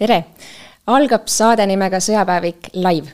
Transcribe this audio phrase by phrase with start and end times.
[0.00, 0.24] tere!
[0.88, 3.12] algab saade nimega Sõjapäevik live.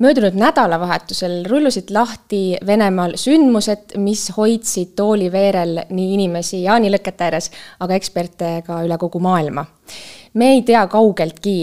[0.00, 7.50] möödunud nädalavahetusel rullusid lahti Venemaal sündmused, mis hoidsid tooliveerel nii inimesi jaanilõkete ääres,
[7.84, 9.66] aga eksperte ka üle kogu maailma
[10.38, 11.56] me ei tea kaugeltki,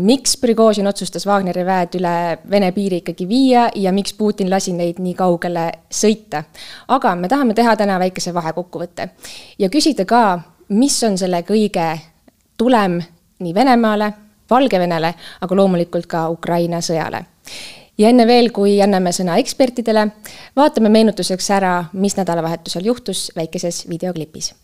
[0.00, 2.16] miks Prigožin otsustas Wagneri väed üle
[2.50, 6.44] Vene piiri ikkagi viia ja miks Putin lasi neid nii kaugele sõita.
[6.88, 9.10] aga me tahame teha täna väikese vahekokkuvõtte
[9.58, 11.98] ja küsida ka, mis on selle kõige
[12.56, 13.02] tulem
[13.40, 14.12] nii Venemaale,
[14.50, 17.24] Valgevenele, aga loomulikult ka Ukraina sõjale.
[17.98, 20.06] ja enne veel, kui anname sõna ekspertidele,
[20.56, 24.54] vaatame meenutuseks ära, mis nädalavahetusel juhtus väikeses videoklipis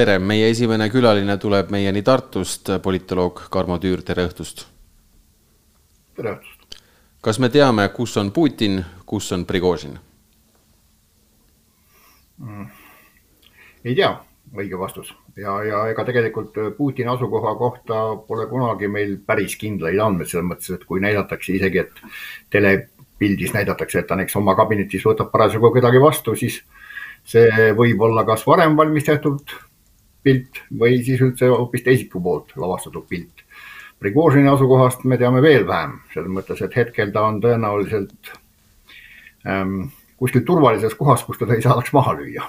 [0.00, 4.64] tere, meie esimene külaline tuleb meieni Tartust, politoloog Karmo Tüür, tere õhtust.
[6.16, 6.78] tere õhtust.
[7.20, 9.98] kas me teame, kus on Putin, kus on Prigožin
[12.38, 12.66] mm.?
[13.84, 14.14] ei tea,
[14.56, 20.32] õige vastus ja, ja ega tegelikult Putini asukoha kohta pole kunagi meil päris kindlaid andmeid
[20.32, 22.04] selles mõttes, et kui näidatakse isegi, et
[22.56, 26.62] telepildis näidatakse, et ta näiteks oma kabinetis võtab parasjagu kedagi vastu, siis
[27.34, 29.60] see võib olla kas varem valmis tehtud
[30.22, 33.44] pilt või siis üldse hoopis teisiku poolt lavastatud pilt.
[34.00, 38.32] Prigožini asukohast me teame veel vähem, selles mõttes, et hetkel ta on tõenäoliselt
[39.44, 42.48] ähm, kuskil turvalises kohas, kus teda ei saadaks maha lüüa.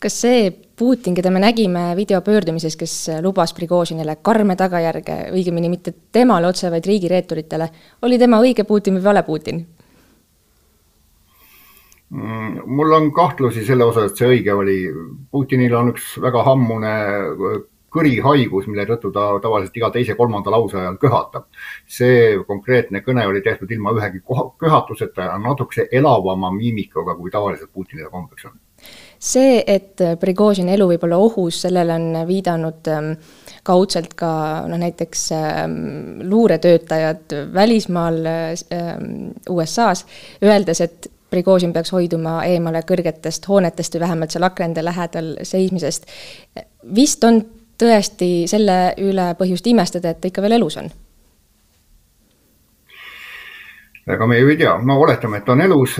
[0.00, 0.50] kas see
[0.80, 6.86] Putin, keda me nägime videopöördumises, kes lubas Prigožinile karme tagajärge, õigemini mitte temale otse, vaid
[6.88, 7.66] riigireeturitele,
[8.02, 9.60] oli tema õige Putin või vale Putin?
[12.10, 14.78] Mm, mul on kahtlusi selle osas, et see õige oli.
[15.30, 17.60] Putinil on üks väga hammune äh,
[17.90, 21.46] kõrihaigus, mille tõttu ta tavaliselt iga teise-kolmanda lause ajal köhatab.
[21.86, 24.22] see konkreetne kõne oli tehtud ilma ühegi
[24.58, 28.58] köhatuseta ja natukese elavama miimikaga, kui tavaliselt Putinile kombeks on.
[29.18, 33.12] see, et Prigožini elu võib olla ohus, sellele on viidanud ähm,
[33.62, 34.32] kaudselt ka
[34.70, 35.78] noh, näiteks ähm,
[36.30, 40.06] luuretöötajad välismaal ähm, USA-s,
[40.42, 46.06] öeldes, et Prigožin peaks hoiduma eemale kõrgetest hoonetest või vähemalt seal akende lähedal seismisest.
[46.94, 47.42] vist on
[47.78, 50.90] tõesti selle üle põhjust imestada, et ta ikka veel elus on?
[54.10, 55.92] ega me ju ei tea, no oletame, et ta on elus,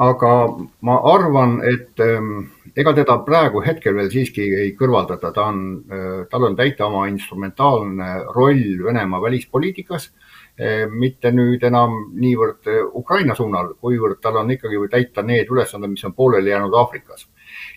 [0.00, 0.30] aga
[0.88, 2.46] ma arvan, et ähm,
[2.76, 5.58] ega teda praegu hetkel veel siiski ei kõrvaldata, ta on,
[5.92, 10.23] äh, tal on täita oma instrumentaalne roll Venemaa välispoliitikas Eh,
[10.90, 16.04] mitte nüüd enam niivõrd eh, Ukraina suunal, kuivõrd tal on ikkagi täita need ülesanded, mis
[16.06, 17.26] on pooleli jäänud Aafrikas.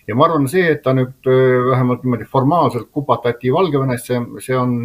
[0.06, 4.78] ja ma arvan, see, et ta nüüd eh, vähemalt niimoodi formaalselt kupatati Valgevenesse, see on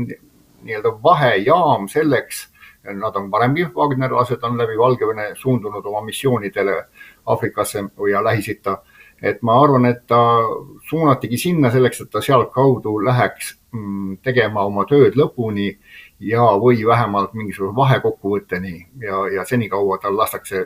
[0.63, 2.47] nii-öelda vahejaam selleks,
[2.83, 6.75] nad on varemgi, Wagnerlased on läbi Valgevene suundunud oma missioonidele
[7.25, 8.77] Aafrikasse ja Lähis-Itta.
[9.21, 10.17] et ma arvan, et ta
[10.89, 15.69] suunatigi sinna selleks, et ta sealtkaudu läheks mm, tegema oma tööd lõpuni
[16.23, 20.65] ja, või vähemalt mingisuguse vahekokkuvõtteni ja, ja senikaua tal lastakse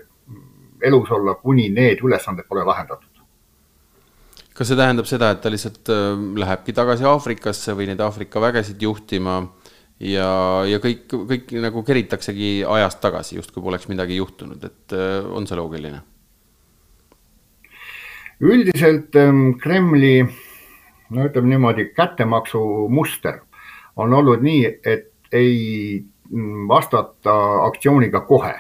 [0.81, 3.23] elus olla, kuni need ülesanded pole lahendatud.
[4.57, 6.11] kas see tähendab seda, et ta lihtsalt äh,
[6.43, 9.39] lähebki tagasi Aafrikasse või neid Aafrika vägesid juhtima
[9.99, 10.29] ja,
[10.69, 15.57] ja kõik, kõik nagu keritaksegi ajast tagasi, justkui poleks midagi juhtunud, et äh, on see
[15.57, 16.03] loogiline?
[18.37, 20.21] üldiselt ähm, Kremli,
[21.09, 22.59] no ütleme niimoodi, kättemaksu
[22.93, 23.39] muster
[23.97, 26.05] on olnud nii, et ei
[26.67, 27.35] vastata
[27.65, 28.55] aktsiooniga kohe.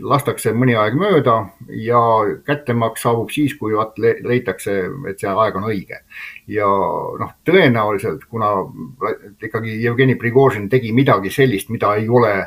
[0.00, 1.32] lastakse mõni aeg mööda
[1.74, 2.00] ja
[2.46, 4.76] kättemaks saabub siis, kui vaat leitakse,
[5.10, 5.98] et see aeg on õige.
[6.46, 6.66] ja
[7.20, 8.52] noh, tõenäoliselt, kuna
[9.42, 12.46] ikkagi Jevgeni Prigožin tegi midagi sellist, mida ei ole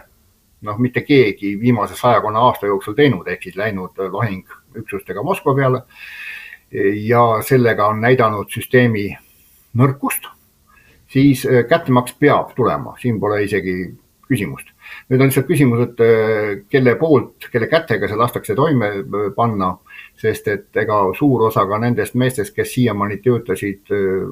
[0.62, 5.84] noh, mitte keegi viimase sajakonna aasta jooksul teinud, ehk siis läinud lahingüksustega Moskva peale
[7.04, 9.10] ja sellega on näidanud süsteemi
[9.76, 10.28] nõrkust,
[11.10, 13.76] siis kättemaks peab tulema, siin pole isegi
[14.30, 14.70] küsimust.
[15.10, 19.72] Nüüd on lihtsalt küsimus, et äh, kelle poolt, kelle kätega see lastakse toime äh, panna,
[20.22, 24.24] sest et ega suur osa ka nendest meestest, kes siiamaani töötasid äh,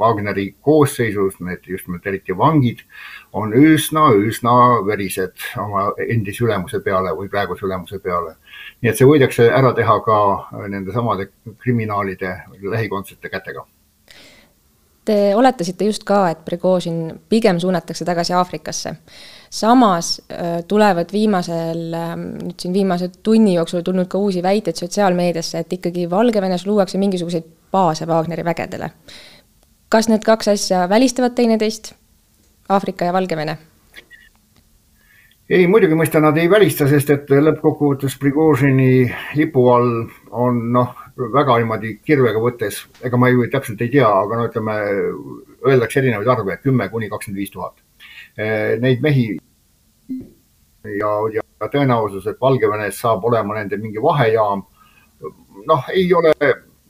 [0.00, 2.84] Wagneri koosseisus, need just nimelt eriti vangid,
[3.36, 4.58] on üsna, üsna
[4.88, 8.36] verised oma endise ülemuse peale või praeguse ülemuse peale.
[8.80, 10.20] nii et see võidakse ära teha ka
[10.68, 11.30] nende samade
[11.64, 13.66] kriminaalide lähikondsete kätega
[15.08, 18.96] Te oletasite just ka, et Prigožin pigem suunatakse tagasi Aafrikasse
[19.50, 25.58] samas äh, tulevad viimasel, ähm, nüüd siin viimase tunni jooksul tulnud ka uusi väiteid sotsiaalmeediasse,
[25.58, 28.90] et ikkagi Valgevenes luuakse mingisuguseid baase Wagneri vägedele.
[29.88, 31.94] kas need kaks asja välistavad teineteist,
[32.68, 33.58] Aafrika ja Valgevene?
[35.50, 41.58] ei, muidugi mõista nad ei välista, sest et lõppkokkuvõttes Prigožini lipu all on noh, väga
[41.58, 44.78] niimoodi kirvega võttes, ega ma ju täpselt ei tea, aga no ütleme,
[45.66, 47.82] öeldakse erinevaid arve, kümme kuni kakskümmend viis tuhat
[48.38, 49.24] Eh, neid mehi
[50.84, 54.62] ja, ja tõenäosus, et Valgevenes saab olema nende mingi vahejaam,
[55.66, 56.30] noh, ei ole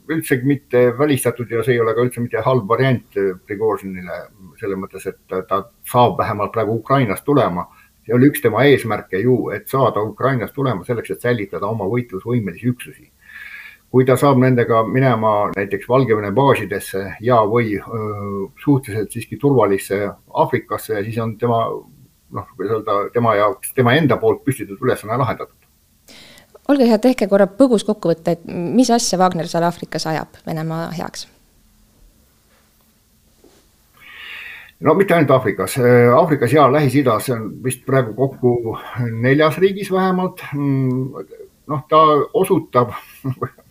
[0.09, 3.17] üldsegi mitte välistatud ja see ei ole ka üldse mitte halb variant
[3.49, 4.19] Prigožinile
[4.61, 7.65] selles mõttes, et ta saab vähemalt praegu Ukrainast tulema.
[8.05, 12.69] see oli üks tema eesmärke ju, et saada Ukrainast tulema selleks, et säilitada oma võitlusvõimelisi
[12.69, 13.09] üksusi
[13.91, 20.03] kui ta saab nendega minema näiteks Valgevene baasidesse ja, või öö, suhteliselt siiski turvalisse
[20.33, 25.55] Aafrikasse, siis on tema noh, kuidas öelda, tema jaoks, tema enda poolt püstitatud ülesanne lahendatud.
[26.69, 31.27] olge hea, tehke korra põgus kokkuvõte, et mis asja Wagner seal Aafrikas ajab Venemaa heaks?
[34.79, 35.79] no mitte ainult Aafrikas,
[36.15, 38.77] Aafrikas ja Lähis-Idas on vist praegu kokku
[39.11, 40.45] neljas riigis vähemalt.
[40.53, 41.25] Mm,
[41.67, 41.99] noh, ta
[42.33, 42.93] osutab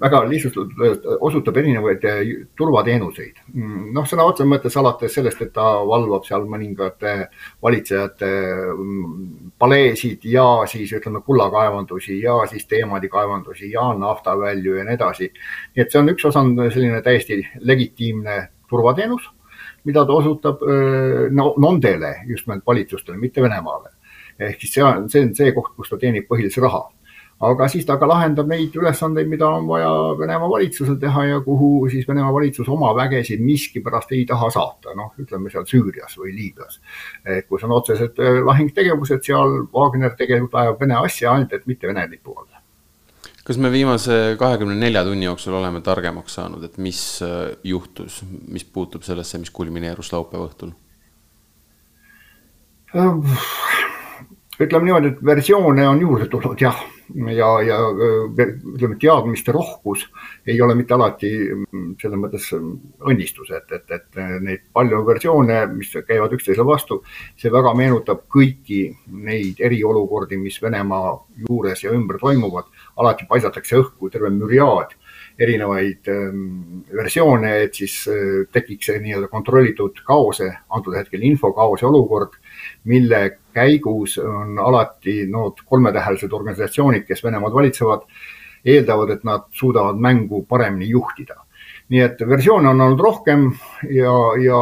[0.00, 2.22] väga lihtsustatult osutab erinevaid eh,
[2.58, 3.38] turvateenuseid.
[3.52, 7.14] Mm, noh, sõna otseses mõttes alates sellest, et ta valvab seal mõningate
[7.62, 8.30] valitsejate
[8.74, 15.30] mm, paleesid ja siis ütleme kullakaevandusi ja siis teemadikaevandusi ja naftavälju ja nii edasi.
[15.74, 18.38] nii et see on üks osa, on selline täiesti legitiimne
[18.70, 19.30] turvateenus,
[19.84, 23.94] mida ta osutab eh, no, nondele, just nimelt valitsustele, mitte Venemaale.
[24.38, 26.88] ehk siis see on, see on see koht, kus ta teenib põhilise raha
[27.50, 31.88] aga siis ta ka lahendab neid ülesandeid, mida on vaja Venemaa valitsusel teha ja kuhu
[31.92, 36.80] siis Venemaa valitsus oma vägesid miskipärast ei taha saata, noh, ütleme seal Süürias või Liibüas.
[37.48, 42.06] kus on otsesed äh, lahingtegevused, seal Wagner tegelikult ajab Vene asja, ainult et mitte Vene
[42.10, 42.50] lipu all
[43.44, 48.64] kas me viimase kahekümne nelja tunni jooksul oleme targemaks saanud, et mis äh, juhtus, mis
[48.64, 50.72] puutub sellesse, mis kulmineerus laupäeva õhtul?
[54.54, 56.76] Äh, ütleme niimoodi, et versioone on juurde tulnud jah
[57.34, 60.06] ja, ja ütleme, teadmiste rohkus
[60.46, 65.90] ei ole mitte alati mm, selles mõttes õnnistus, et, et, et neid palju versioone, mis
[66.06, 67.02] käivad üksteisele vastu,
[67.40, 68.86] see väga meenutab kõiki
[69.26, 71.16] neid eriolukordi, mis Venemaa
[71.48, 72.70] juures ja ümber toimuvad.
[72.96, 74.94] alati paisatakse õhku terve müriaad
[75.38, 82.38] erinevaid ähm, versioone, et siis äh, tekiks see nii-öelda kontrollitud kaose, antud hetkel infokaose olukord
[82.84, 88.04] mille käigus on alati need kolmetähelised organisatsioonid, kes Venemaad valitsevad,
[88.64, 91.40] eeldavad, et nad suudavad mängu paremini juhtida.
[91.88, 93.42] nii et versioone on olnud rohkem
[93.92, 94.58] ja, ja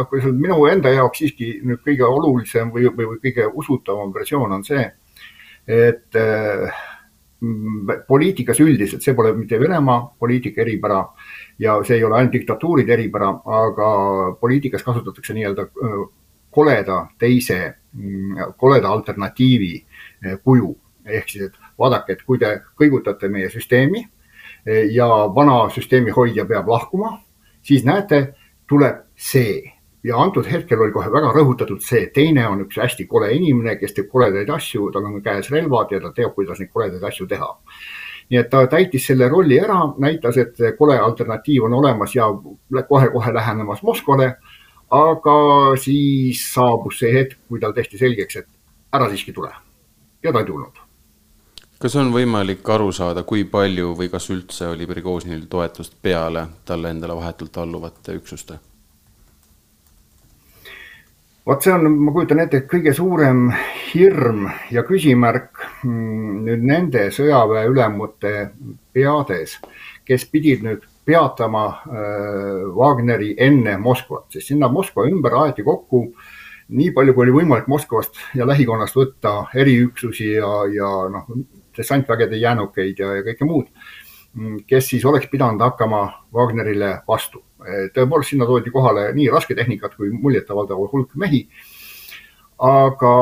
[0.00, 4.86] noh, minu enda jaoks siiski nüüd kõige olulisem või, või kõige usutavam versioon on see,
[5.68, 6.80] et äh,
[8.08, 11.00] poliitikas üldiselt, see pole mitte Venemaa poliitika eripära
[11.58, 13.30] ja see ei ole ainult diktatuuride eripära,
[13.64, 13.90] aga
[14.40, 15.68] poliitikas kasutatakse nii-öelda
[16.50, 19.74] koleda teise, mm, koleda alternatiivi
[20.24, 20.76] eh, kuju.
[21.10, 24.02] ehk siis, et vaadake, et kui te kõigutate meie süsteemi
[24.66, 27.14] eh, ja vana süsteemi hoidja peab lahkuma,
[27.62, 28.34] siis näete,
[28.68, 29.72] tuleb see
[30.04, 33.96] ja antud hetkel oli kohe väga rõhutatud see, teine on üks hästi kole inimene, kes
[33.96, 37.50] teeb koledaid asju, tal on käes relvad ja ta teab, kuidas neid koledaid asju teha.
[38.30, 42.28] nii et ta täitis selle rolli ära, näitas, et kole alternatiiv on olemas ja
[42.88, 44.36] kohe-kohe lähenemas Moskvale
[44.90, 45.34] aga
[45.78, 48.48] siis saabus see hetk, kui tal tehti selgeks, et
[48.92, 49.52] ära siiski tule
[50.22, 50.80] ja ta ei tulnud.
[51.80, 56.90] kas on võimalik aru saada, kui palju või kas üldse oli Prigožinil toetust peale talle
[56.90, 58.58] endale vahetult alluvate üksuste?
[61.50, 63.48] Vot see on, ma kujutan ette, kõige suurem
[63.90, 68.34] hirm ja küsimärk mm, nüüd nende sõjaväeülemute
[68.94, 69.56] peades,
[70.06, 76.04] kes pidid nüüd peatama äh, Wagneri enne Moskvat, sest sinna Moskva ümber aeti kokku
[76.70, 81.26] nii palju, kui oli võimalik Moskvast ja lähikonnast võtta eriüksusi ja, ja noh,
[81.74, 83.66] dessantvägede jäänukeid ja, ja kõike muud,
[84.38, 87.42] mm, kes siis oleks pidanud hakkama Wagnerile vastu.
[87.94, 91.46] Tõepoolest, sinna toodi kohale nii rasketehnikat kui muljetavaldav hulk mehi
[92.60, 93.12] aga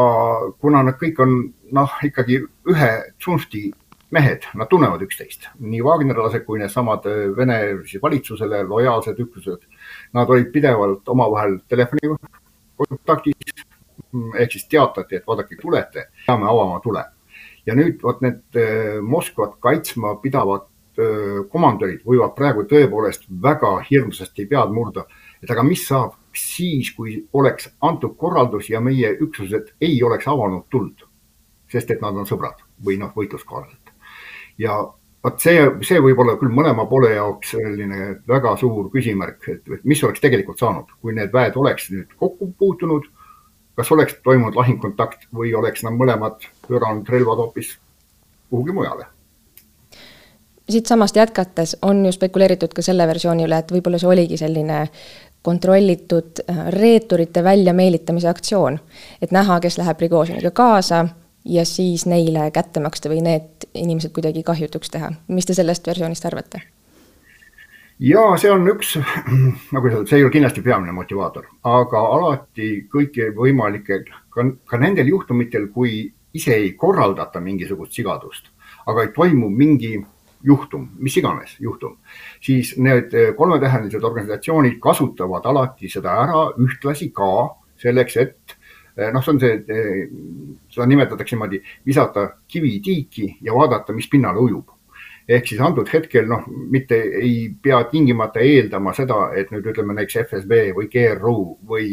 [0.59, 1.35] kuna nad kõik on
[1.75, 2.41] noh, ikkagi
[2.73, 2.91] ühe
[3.21, 3.69] tsunfti
[4.15, 7.59] mehed, nad tunnevad üksteist, nii Wagnerlased kui needsamad äh, Vene
[8.03, 9.67] valitsusele lojaalsed üksused.
[10.17, 12.15] Nad olid pidevalt omavahel telefoni
[12.79, 13.67] kontaktis
[14.39, 17.05] ehk siis teatati, et vaadake, tulete, peame avama tule.
[17.69, 20.78] ja nüüd vot need äh, Moskvat kaitsma pidavad äh,
[21.53, 25.05] komandörid võivad praegu tõepoolest väga hirmsasti pead murda,
[25.43, 30.67] et aga mis saab siis, kui oleks antud korraldus ja meie üksused ei oleks avanud
[30.71, 31.05] tuld,
[31.71, 33.93] sest et nad on sõbrad või noh, võitluskaaslased.
[34.59, 34.79] ja
[35.25, 40.03] vot see, see võib olla küll mõlema poole jaoks selline väga suur küsimärk, et mis
[40.05, 43.07] oleks tegelikult saanud, kui need väed oleks nüüd kokku puutunud.
[43.79, 47.77] kas oleks toimunud lahingkontakt või oleks nad mõlemad pööranud relvad hoopis
[48.51, 49.07] kuhugi mujale
[50.69, 54.87] siitsamast jätkates on ju spekuleeritud ka selle versiooni üle, et võib-olla see oligi selline
[55.43, 58.79] kontrollitud äh, reeturite väljameelitamise aktsioon.
[59.23, 61.07] et näha, kes läheb Prigožiniga kaasa
[61.45, 65.13] ja siis neile kätte maksta või need inimesed kuidagi kahjutuks teha.
[65.29, 66.63] mis te sellest versioonist arvate?
[67.99, 68.97] ja see on üks,
[69.75, 75.11] nagu öeldud, see ei ole kindlasti peamine motivaator, aga alati kõiki võimalikke, ka, ka nendel
[75.15, 78.53] juhtumitel, kui ise ei korraldata mingisugust sigadust,
[78.87, 79.97] aga ei toimu mingi
[80.45, 81.97] juhtum, mis iganes juhtum,
[82.45, 87.31] siis need eh, kolmetähelised organisatsioonid kasutavad alati seda ära ühtlasi ka
[87.83, 88.57] selleks, et
[88.97, 90.03] eh, noh, see on see, eh,
[90.75, 94.79] seda nimetatakse niimoodi, visata kivi tiiki ja vaadata, mis pinnale ujub
[95.29, 100.23] ehk siis antud hetkel noh, mitte ei pea tingimata eeldama seda, et nüüd ütleme näiteks
[100.23, 101.35] FSB või GRU
[101.69, 101.91] või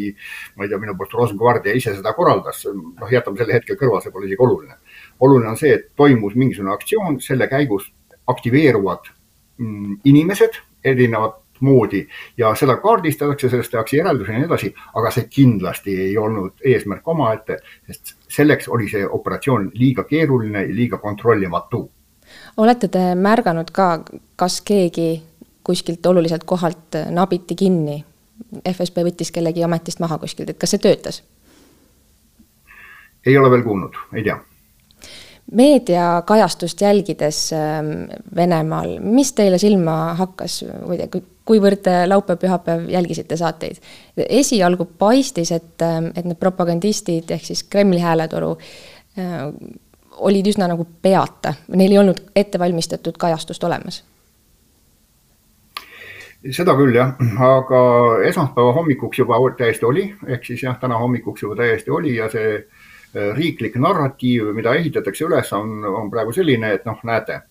[0.55, 2.63] ma ei tea, minu poolt Rosengvardia ise seda korraldas.
[2.71, 4.79] noh, jätame selle hetkel kõrvale, see pole isegi oluline.
[5.19, 7.91] oluline on see, et toimus mingisugune aktsioon, selle käigus
[8.27, 9.09] aktiveeruvad
[9.57, 15.27] mm, inimesed erinevat moodi ja seda kaardistatakse, sellest tehakse järeldusi ja nii edasi, aga see
[15.31, 21.91] kindlasti ei olnud eesmärk omaette, sest selleks oli see operatsioon liiga keeruline ja liiga kontrollimatu.
[22.57, 24.03] olete te märganud ka,
[24.35, 25.23] kas keegi
[25.63, 28.03] kuskilt oluliselt kohalt nabiti kinni?
[28.69, 31.23] FSB võttis kellegi ametist maha kuskilt, et kas see töötas?
[33.25, 34.37] ei ole veel kuulnud, ei tea
[35.51, 37.85] meediakajastust jälgides ähm,
[38.35, 40.63] Venemaal, mis teile silma hakkas,
[41.45, 43.77] kuivõrd te laupäev-pühapäev jälgisite saateid?
[44.17, 48.55] esialgu paistis, et, ähm, et need propagandistid ehk siis Kremli hääletoru
[49.19, 49.51] äh,
[50.17, 54.03] olid üsna nagu peata, neil ei olnud ettevalmistatud kajastust olemas.
[56.53, 57.79] Seda küll jah, aga
[58.27, 62.59] esmaspäeva hommikuks juba täiesti oli, ehk siis jah, täna hommikuks juba täiesti oli ja see
[63.15, 67.41] riiklik narratiiv, mida ehitatakse üles, on, on praegu selline, et noh, näete,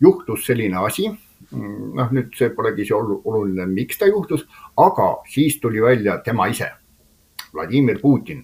[0.00, 1.08] juhtus selline asi.
[1.50, 4.44] Noh, nüüd see polegi see oluline, miks ta juhtus,
[4.76, 6.68] aga siis tuli välja tema ise.
[7.54, 8.42] Vladimir Putin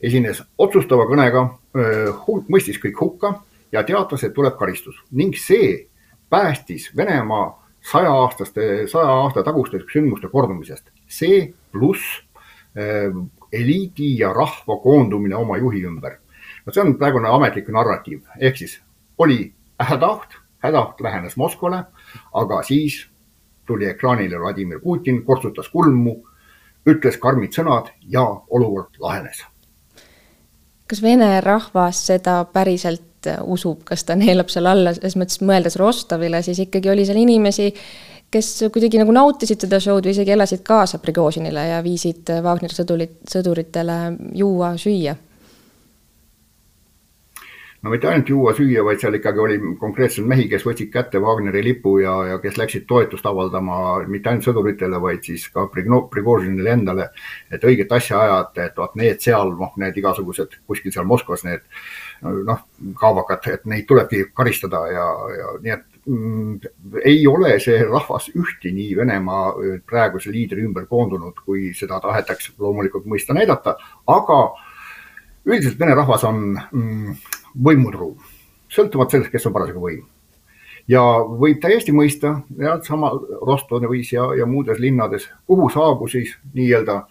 [0.00, 1.44] esines otsustava kõnega,
[1.76, 3.34] äh, mõistis kõik hukka
[3.72, 5.88] ja teatas, et tuleb karistus ning see
[6.30, 7.50] päästis Venemaa
[7.84, 10.90] saja-aastaste, saja aasta taguste sündmuste kordumisest.
[11.08, 12.22] see pluss
[12.76, 13.12] äh,
[13.52, 16.18] eliidi ja rahva koondumine oma juhi ümber.
[16.66, 18.80] no see on praegune ametlik narratiiv, ehk siis
[19.18, 21.84] oli hädaoht, hädaoht lähenes Moskvale,
[22.34, 23.06] aga siis
[23.66, 26.16] tuli ekraanile Vladimir Putin, kortsutas kulmu,
[26.88, 29.44] ütles karmid sõnad ja olukord lahenes.
[30.88, 36.40] kas vene rahvas seda päriselt usub, kas ta neelab seal alla, selles mõttes mõeldes Rostovile,
[36.42, 37.72] siis ikkagi oli seal inimesi,
[38.30, 43.16] kes kuidagi nagu nautisid seda show'd või isegi elasid kaasa Prigožinile ja viisid Wagneri sõdurit,
[43.30, 43.98] sõduritele
[44.36, 45.16] juua, süüa
[47.82, 51.98] no mitte ainult juua-süüa, vaid seal ikkagi oli konkreetselt mehi, kes võtsid kätte Wagneri lipu
[52.02, 53.78] ja, ja kes läksid toetust avaldama
[54.10, 57.10] mitte ainult sõduritele, vaid siis ka Prigožinile endale.
[57.50, 61.62] et õiget asja ajada, et vot need seal, noh, need igasugused kuskil seal Moskvas need
[62.22, 62.64] noh,
[62.98, 65.06] kaabakad, et neid tulebki karistada ja,
[65.38, 65.86] ja nii et
[67.04, 69.52] ei ole see rahvas ühtini Venemaa
[69.86, 73.76] praeguse liidri ümber koondunud, kui seda tahetakse loomulikult mõista näidata,
[74.08, 74.38] aga
[75.48, 77.18] üldiselt vene rahvas on mm,
[77.64, 78.16] võimutruum,
[78.72, 80.06] sõltuvalt sellest, kes on parasjagu võim.
[80.88, 82.38] ja võib täiesti mõista,
[82.82, 83.12] sama
[83.44, 87.02] Rostovis ja, ja muudes linnades, kuhu saabus siis nii-öelda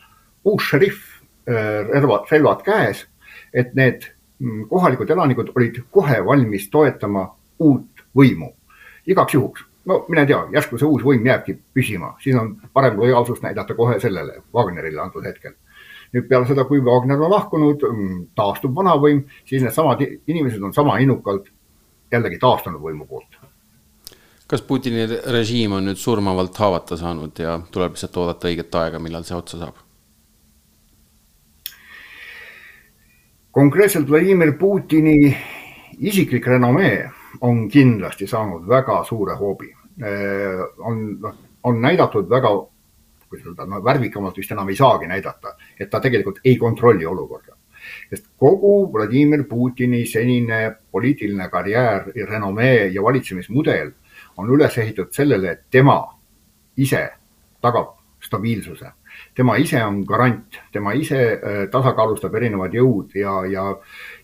[0.46, 1.04] uus šerif,
[1.46, 3.06] relvad, relvad käes,
[3.54, 8.56] et need mm, kohalikud elanikud olid kohe valmis toetama uut võimu
[9.08, 9.66] igaks juhuks.
[9.86, 14.00] no mine tea, järsku see uus võim jääbki püsima, siis on parem lojaalsust näidata kohe
[14.04, 15.56] sellele Wagnerile antud hetkel.
[16.14, 20.98] nüüd peale seda, kui Wagner on lahkunud, mm, taastub vanavõim, siis needsamad inimesed on sama
[21.04, 21.50] innukalt
[22.12, 23.40] jällegi taastunud võimu poolt
[24.48, 29.28] kas Putini režiim on nüüd surmavalt haavata saanud ja tuleb lihtsalt oodata õiget aega, millal
[29.28, 29.84] see otsa saab?
[33.58, 35.34] konkreetselt Vladimir Putini
[35.98, 37.08] isiklik renomee
[37.42, 39.70] on kindlasti saanud väga suure hoobi.
[40.02, 42.50] Äh, on, noh, on näidatud väga,
[43.30, 47.54] kuidas öelda, no värvikamalt vist enam ei saagi näidata, et ta tegelikult ei kontrolli olukorda.
[48.10, 53.92] sest kogu Vladimir Putini senine poliitiline karjäär, renomee ja valitsemismudel
[54.38, 56.02] on üles ehitatud sellele, et tema
[56.78, 57.10] ise
[57.62, 58.92] tagab stabiilsuse
[59.36, 63.66] tema ise on garant, tema ise äh, tasakaalustab erinevad jõud ja, ja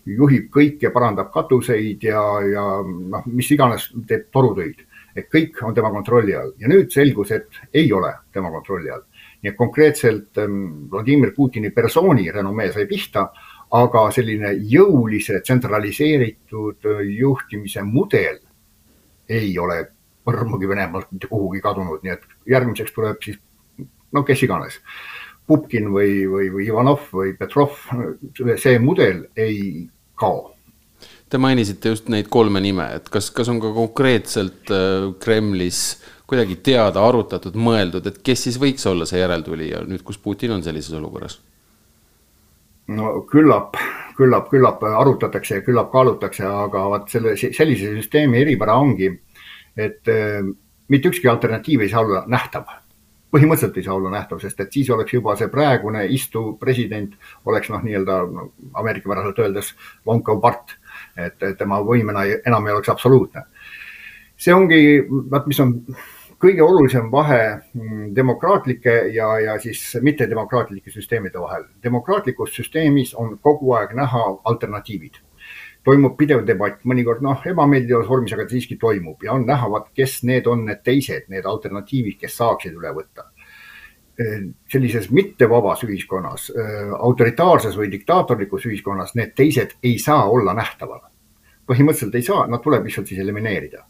[0.06, 4.84] juhib kõike, parandab katuseid ja, ja noh, mis iganes teeb torutöid.
[5.14, 9.04] et kõik on tema kontrolli all ja nüüd selgus, et ei ole tema kontrolli all.
[9.42, 13.28] nii et konkreetselt ähm, Vladimir Putini persooni renomee sai pihta,
[13.70, 18.40] aga selline jõulise tsentraliseeritud äh, juhtimise mudel
[19.28, 19.84] ei ole
[20.24, 23.38] põrmugi Venemaalt mitte kuhugi kadunud, nii et järgmiseks tuleb siis
[24.12, 24.78] no kes iganes,
[25.46, 27.76] Pupkin või, või, või Ivanov või Petrov,
[28.56, 29.84] see mudel ei
[30.20, 30.50] kao.
[31.30, 35.80] Te mainisite just neid kolme nime, et kas, kas on ka konkreetselt äh, Kremlis
[36.30, 40.64] kuidagi teada, arutatud, mõeldud, et kes siis võiks olla see järeltulija nüüd, kus Putin on
[40.64, 41.40] sellises olukorras?
[42.94, 43.78] no küllap,
[44.18, 49.08] küllap, küllap arutatakse ja küllap kaalutakse, aga vot selle, sellise süsteemi eripära ongi,
[49.76, 50.44] et äh,
[50.92, 52.68] mitte ükski alternatiiv ei saa olla nähtav
[53.34, 57.16] põhimõtteliselt ei saa olla nähtav, sest et siis oleks juba see praegune istuv president
[57.50, 58.18] oleks noh, nii-öelda
[58.82, 59.72] ameerikapäraselt öeldes
[60.06, 60.76] lonkav part,
[61.18, 63.46] et tema võim enam ei oleks absoluutne.
[64.36, 64.82] see ongi,
[65.30, 65.74] vaat mis on
[66.44, 67.42] kõige olulisem vahe
[67.74, 71.64] mm, demokraatlike ja, ja siis mittedemokraatlike süsteemide vahel.
[71.82, 75.23] demokraatlikus süsteemis on kogu aeg näha alternatiivid
[75.84, 80.22] toimub pidev debatt, mõnikord noh, ebameeldivas vormis, aga siiski toimub ja on näha, vaat kes
[80.28, 83.30] need on need teised, need alternatiivid, kes saaksid üle võtta.
[84.70, 86.52] sellises mittevabas ühiskonnas,
[86.98, 91.00] autoritaarses või diktaatorlikus ühiskonnas need teised ei saa olla nähtaval.
[91.66, 93.84] põhimõtteliselt ei saa, nad tuleb lihtsalt siis elimineerida.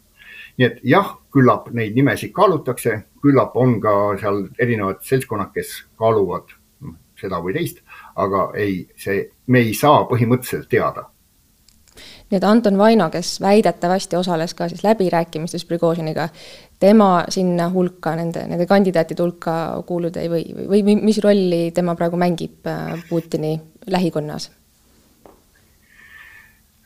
[0.57, 6.51] nii et jah, küllap neid nimesid kaalutakse, küllap on ka seal erinevad seltskonnad, kes kaaluvad
[7.19, 7.83] seda või teist,
[8.15, 11.09] aga ei, see, me ei saa põhimõtteliselt teada
[12.31, 16.29] nii et Anton Vaino, kes väidetavasti osales ka siis läbirääkimistes Prigožiniga,
[16.79, 21.95] tema sinna hulka, nende, nende kandidaatide hulka kuuluda ei või või, või mis rolli tema
[21.95, 23.59] praegu mängib äh, Putini
[23.91, 24.49] lähikonnas?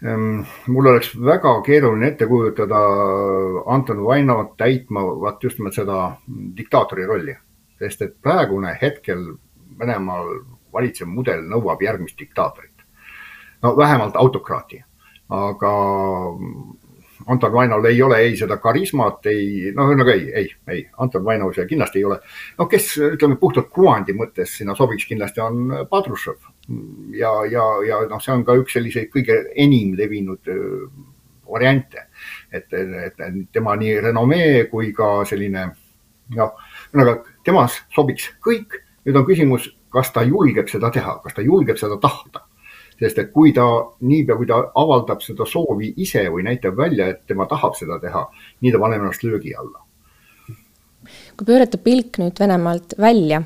[0.04, 2.80] Ehm, mul oleks väga keeruline ette kujutada
[3.66, 6.12] Anton Vainot täitma vaat just nimelt seda
[6.58, 7.36] diktaatori rolli,
[7.80, 9.26] sest et praegune hetkel
[9.80, 10.28] Venemaal
[10.74, 12.72] valitsev mudel nõuab järgmist diktaatorit.
[13.64, 14.84] no vähemalt autokraati
[15.30, 15.72] aga
[17.30, 21.54] Anton Vainol ei ole ei seda karismat, ei noh, ühesõnaga ei, ei, ei, Anton Vainol
[21.54, 22.18] see kindlasti ei ole.
[22.58, 26.50] no kes ütleme puhtalt kuvandi mõttes sinna sobiks kindlasti on Padrušev
[27.20, 30.50] ja, ja, ja noh, see on ka üks selliseid kõige enim levinud
[31.50, 32.08] variante,
[32.54, 35.70] et, et tema nii renomee kui ka selline
[36.38, 36.54] noh,
[36.90, 38.82] ühesõnaga temas sobiks kõik.
[39.06, 42.49] nüüd on küsimus, kas ta julgeb seda teha, kas ta julgeb seda tahta
[43.00, 43.66] sest et kui ta,
[44.02, 48.26] niipea kui ta avaldab seda soovi ise või näitab välja, et tema tahab seda teha,
[48.62, 49.86] nii ta paneb ennast löögi alla.
[51.38, 53.42] kui pöörata pilk nüüd Venemaalt välja,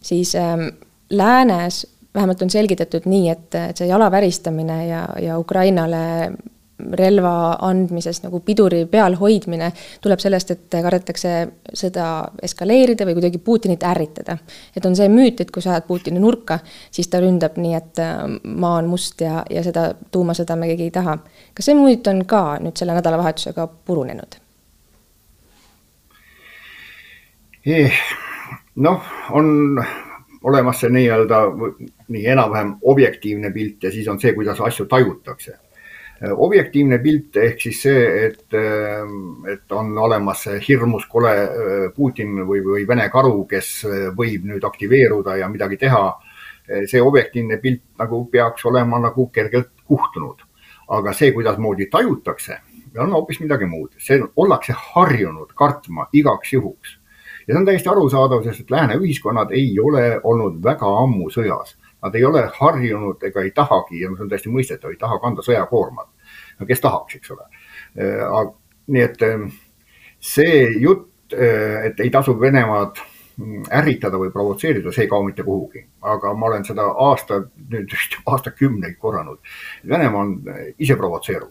[0.00, 0.68] siis ähm,
[1.10, 6.32] läänes vähemalt on selgitatud nii, et, et see jala väristamine ja, ja Ukrainale
[6.78, 9.70] relva andmises nagu piduri peal hoidmine
[10.02, 11.34] tuleb sellest, et kardetakse
[11.74, 12.06] seda
[12.42, 14.38] eskaleerida või kuidagi Putinit ärritada.
[14.76, 16.58] et on see müüt, et kui sa ajad Putini nurka,
[16.90, 20.90] siis ta ründab nii, et äh, maa on must ja, ja seda tuumasõda me keegi
[20.90, 21.18] ei taha.
[21.54, 24.40] kas see müüt on ka nüüd selle nädalavahetusega purunenud?
[28.76, 29.84] Noh, on
[30.42, 31.38] olemas see nii-öelda
[32.08, 35.54] nii enam-vähem objektiivne pilt ja siis on see, kuidas asju tajutakse
[36.22, 42.62] objektiivne pilt ehk siis see, et, ähm, et on olemas hirmus kole äh, Putin või,
[42.64, 46.06] või Vene karu, kes äh, võib nüüd aktiveeruda ja midagi teha.
[46.88, 50.38] See objektiivne pilt nagu peaks olema nagu kergelt kuhtunud,
[50.96, 52.56] aga see, kuidasmoodi tajutakse,
[53.04, 56.94] on hoopis midagi muud, see ollakse harjunud kartma igaks juhuks.
[57.44, 61.76] Ja see on täiesti arusaadav, sest et lääne ühiskonnad ei ole olnud väga ammu sõjas
[62.04, 65.42] Nad ei ole harjunud ega ei tahagi ja see on täiesti mõistetav, ei taha kanda
[65.42, 66.10] sõjakoormat.
[66.60, 67.48] no kes tahaks, eks ole.
[68.86, 69.24] nii et
[70.20, 73.00] see jutt, et ei tasu Venemaad
[73.72, 75.84] ärritada või provotseerida, see ei kao mitte kuhugi.
[76.02, 77.40] aga ma olen seda aasta,
[77.70, 79.38] nüüd vist aastakümneid korranud.
[79.88, 80.36] Venemaa on
[80.78, 81.50] ise provotseeruv.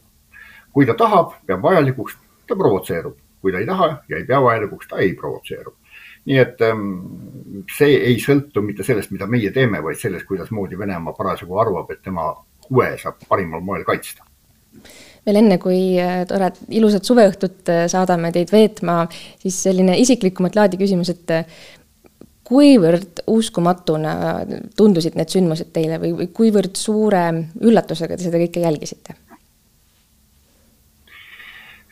[0.73, 3.17] kui ta tahab, peab vajalikuks, ta provotseerub.
[3.41, 5.75] kui ta ei taha ja ei pea vajalikuks, ta ei provotseeru.
[6.25, 6.89] Nii et ähm,
[7.77, 12.03] see ei sõltu mitte sellest, mida meie teeme, vaid sellest, kuidasmoodi Venemaa parasjagu arvab, et
[12.03, 12.29] tema
[12.69, 14.23] huve saab parimal moel kaitsta
[15.23, 19.03] veel enne, kui äh, tored ilusat suveõhtut äh, saadame teid veetma,
[19.41, 21.61] siis selline isiklikumat laadi küsimus, et äh,
[22.43, 24.13] kuivõrd uskumatuna
[24.77, 27.23] tundusid need sündmused teile või, või kuivõrd suure
[27.63, 29.15] üllatusega te seda kõike jälgisite?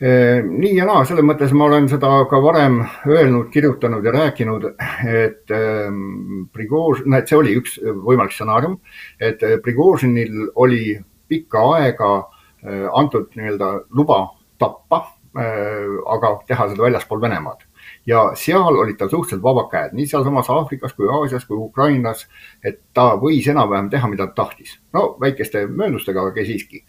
[0.01, 4.65] Nii ja naa, selles mõttes ma olen seda ka varem öelnud, kirjutanud ja rääkinud,
[5.05, 8.79] et ähm, Prigož-, no et see oli üks võimalik stsenaarium,
[9.21, 10.95] et Prigožinil oli
[11.29, 12.11] pikka aega
[12.61, 15.07] Äh, antud nii-öelda luba tappa,
[16.13, 17.63] aga teha seda väljaspool Venemaad.
[18.05, 22.27] ja seal olid tal suhteliselt vabad käed, nii sealsamas Aafrikas kui Aasias kui Ukrainas,
[22.63, 24.77] et ta võis enam-vähem teha, mida ta tahtis.
[24.93, 26.83] no väikeste mööndustega, aga siiski.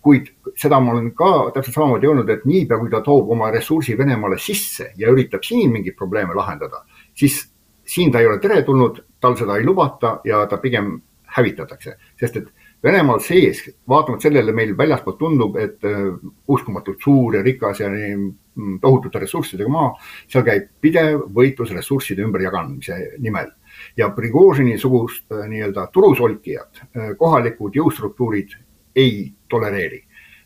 [0.00, 3.96] Kuid seda ma olen ka täpselt samamoodi öelnud, et niipea kui ta toob oma ressursi
[3.98, 7.42] Venemaale sisse ja üritab siin mingeid probleeme lahendada, siis
[7.84, 10.94] siin ta ei ole teretulnud, tal seda ei lubata ja ta pigem
[11.36, 16.08] hävitatakse, sest et Venemaal sees, vaatamata sellele meil väljaspoolt tundub, et äh,
[16.50, 19.92] uskumatult suur ja rikas ja nii mm, tohutute ressurssidega maa,
[20.26, 23.52] seal käib pidev võitlus ressursside ümberjagamise nimel.
[23.96, 28.58] ja Prigožini sugust äh, nii-öelda turusolkijat äh, kohalikud jõustruktuurid
[28.96, 30.02] ei tolereeri.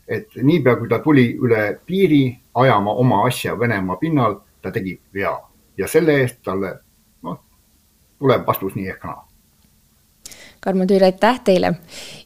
[0.07, 5.33] et niipea, kui ta tuli üle piiri ajama oma asja Venemaa pinnal, ta tegi vea
[5.77, 6.77] ja selle eest talle
[7.23, 7.39] noh,
[8.19, 9.27] tuleb vastus nii ehk naa
[10.59, 11.73] Karmo Tüür, aitäh teile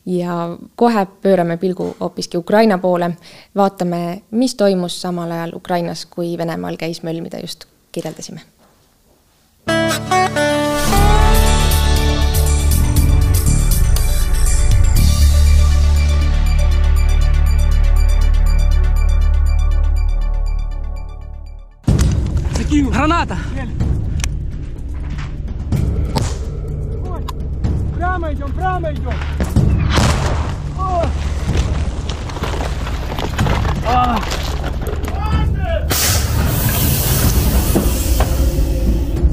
[0.05, 3.11] ja kohe pöörame pilgu hoopiski Ukraina poole.
[3.55, 8.41] vaatame, mis toimus samal ajal Ukrainas, kui Venemaal käis möll, mida just kirjeldasime.
[22.90, 23.36] Граната!
[27.96, 29.12] Прямо идем, прямо идем.
[30.78, 31.04] О!
[33.86, 34.18] А!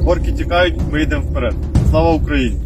[0.05, 1.55] Орки тікають, ми йдемо вперед.
[1.89, 2.57] Слава Україні!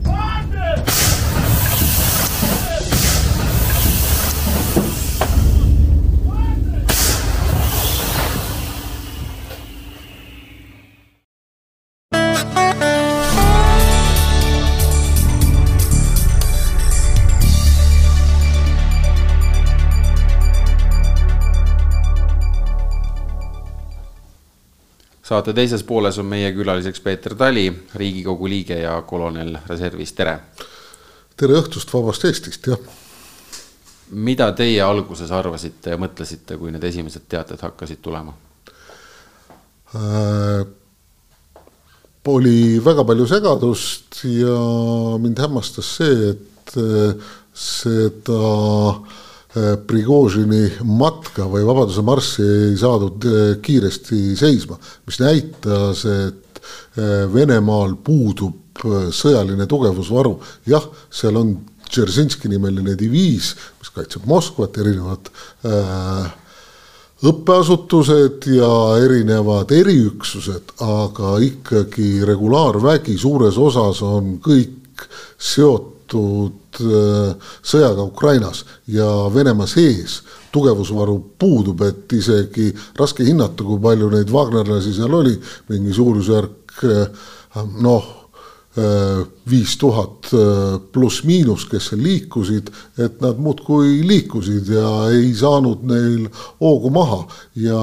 [25.33, 27.67] Saate teises pooles on meie külaliseks Peeter Tali,
[27.97, 30.35] Riigikogu liige ja kolonel reservis, tere.
[31.39, 32.83] tere õhtust vabast Eestist, jah.
[34.13, 38.35] mida teie alguses arvasite ja mõtlesite, kui need esimesed teated hakkasid tulema
[39.97, 40.67] äh,?
[42.29, 44.59] oli väga palju segadust ja
[45.19, 49.32] mind hämmastas see, et äh, seda äh, Äh,
[49.87, 56.61] Prigožini matka või Vabaduse marssi ei saadud äh, kiiresti seisma, mis näitas, et
[56.97, 58.59] äh, Venemaal puudub
[59.13, 60.39] sõjaline tugevusvaru.
[60.67, 61.53] jah, seal on
[61.93, 65.29] Dzeržinski nimeline diviis, mis kaitseb Moskvat, erinevad
[65.69, 66.33] äh,
[67.29, 68.73] õppeasutused ja
[69.05, 79.69] erinevad eriüksused, aga ikkagi regulaarvägi suures osas on kõik seotud Äh, sõjaga Ukrainas ja Venemaa
[79.71, 80.21] sees
[80.53, 85.37] tugevusvaru puudub, et isegi raske hinnata, kui palju neid Wagnerlasi seal oli,
[85.71, 87.31] mingi suurusjärk äh,
[87.85, 88.11] noh,
[88.77, 90.29] äh, viis tuhat
[90.93, 92.69] pluss-miinus, kes seal liikusid,
[93.01, 96.29] et nad muudkui liikusid ja ei saanud neil
[96.61, 97.23] hoogu maha.
[97.57, 97.81] Ja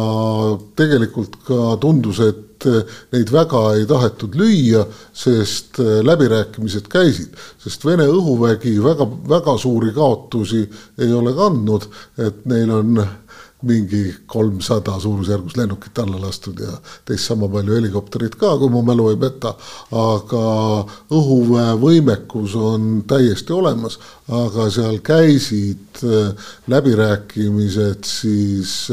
[0.77, 4.83] tegelikult ka tundus, et et eh, neid väga ei tahetud lüüa,
[5.15, 10.65] sest eh, läbirääkimised käisid, sest Vene õhuvägi väga, väga suuri kaotusi
[10.99, 11.87] ei ole kandnud,
[12.19, 13.01] et neil on
[13.67, 19.09] mingi kolmsada suurusjärgus lennukit alla lastud ja teist sama palju helikopterit ka, kui mu mälu
[19.11, 19.51] ei peta.
[19.91, 20.43] aga
[21.11, 28.91] õhuväe võimekus on täiesti olemas, aga seal käisid eh, läbirääkimised siis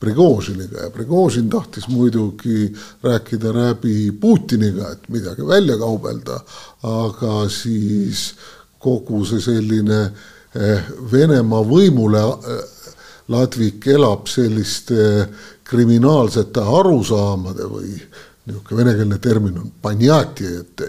[0.00, 0.86] Prigožiniga.
[0.86, 6.40] Ja Prigožin tahtis muidugi rääkida läbi Putiniga, et midagi välja kaubelda,
[6.82, 8.30] aga siis
[8.78, 10.00] kogu see selline
[10.56, 12.64] eh, Venemaa võimule eh,
[13.28, 15.28] ladvik elab selliste
[15.70, 17.92] kriminaalsete arusaamade või
[18.50, 20.48] niisugune venekeelne termin on panjati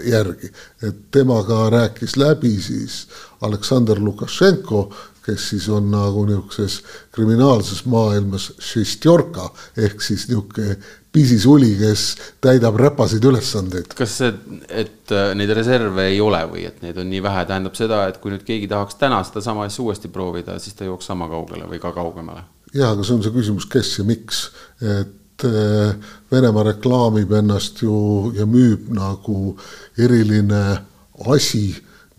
[0.10, 0.50] järgi,
[0.82, 3.08] et temaga rääkis läbi siis
[3.42, 4.94] Aleksandr Lukašenko,
[5.26, 6.80] kes siis on nagu niisuguses
[7.14, 10.78] kriminaalses maailmas šestjorka ehk siis niisugune
[11.12, 12.06] pisisuli, kes
[12.42, 13.96] täidab räpaseid ülesandeid.
[13.98, 14.32] kas see,
[14.70, 18.22] et äh, neid reserve ei ole või et neid on nii vähe, tähendab seda, et
[18.24, 21.82] kui nüüd keegi tahaks täna sedasama asja uuesti proovida, siis ta jooks sama kaugele või
[21.84, 22.46] ka kaugemale?
[22.74, 24.46] jaa, aga see on see küsimus, kes ja miks,
[24.80, 25.96] et äh,
[26.32, 29.58] Venemaa reklaamib ennast ju ja müüb nagu
[30.00, 30.64] eriline
[31.28, 31.66] asi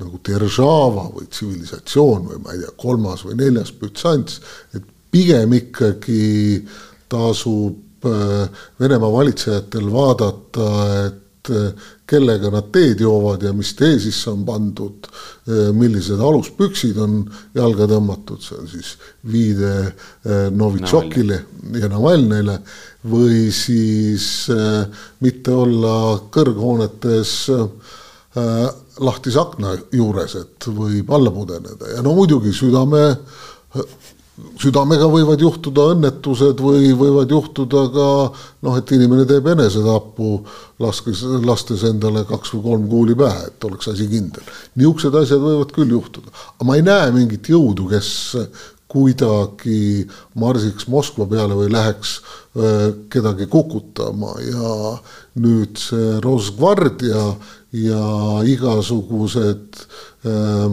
[0.02, 4.42] nagu Deržava või tsivilisatsioon või ma ei tea, kolmas või neljas bütsants,
[4.74, 6.66] et pigem ikkagi
[7.12, 8.48] tasub Äh,
[8.80, 10.68] Venemaa valitsejatel vaadata,
[11.06, 16.98] et äh, kellega nad teed joovad ja mis tee sisse on pandud, äh, millised aluspüksid
[16.98, 17.20] on
[17.54, 18.96] jalga tõmmatud, see on siis
[19.30, 19.92] viide
[20.50, 21.38] Novitšokile
[21.78, 22.58] ja Navalnõile,
[23.06, 24.26] või siis
[25.22, 25.94] mitte olla
[26.34, 27.36] kõrghoonetes
[29.02, 31.96] lahtise akna juures, et võib alla pudeneda.
[31.96, 33.04] Ja no muidugi südame
[34.60, 38.06] südamega võivad juhtuda õnnetused või võivad juhtuda ka
[38.64, 40.38] noh, et inimene teeb enesetapu,
[40.82, 44.46] laskes, lastes endale kaks või kolm kuuli pähe, et oleks asi kindel.
[44.80, 48.12] niisugused asjad võivad küll juhtuda, aga ma ei näe mingit jõudu, kes
[48.92, 50.04] kuidagi
[50.36, 52.18] marsiks Moskva peale või läheks
[52.56, 54.34] öö, kedagi kukutama.
[54.44, 54.72] Ja
[55.40, 57.30] nüüd see Rosgvardia
[57.72, 58.06] ja
[58.44, 59.84] igasugused
[60.26, 60.68] öö,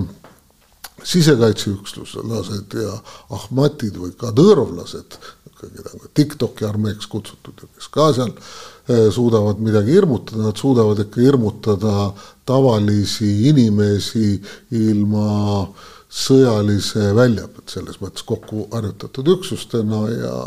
[1.03, 2.95] sisekaitseüksuslased ja
[3.35, 5.17] Ahmatid või kadõrovlased,
[5.59, 11.01] keda ka TikToki armeeks kutsutud ja kes ka seal eh, suudavad midagi hirmutada, nad suudavad
[11.03, 12.11] ikka hirmutada
[12.47, 14.39] tavalisi inimesi
[14.75, 15.67] ilma
[16.09, 20.37] sõjalise väljaõpet, selles mõttes kokku harjutatud üksustena ja,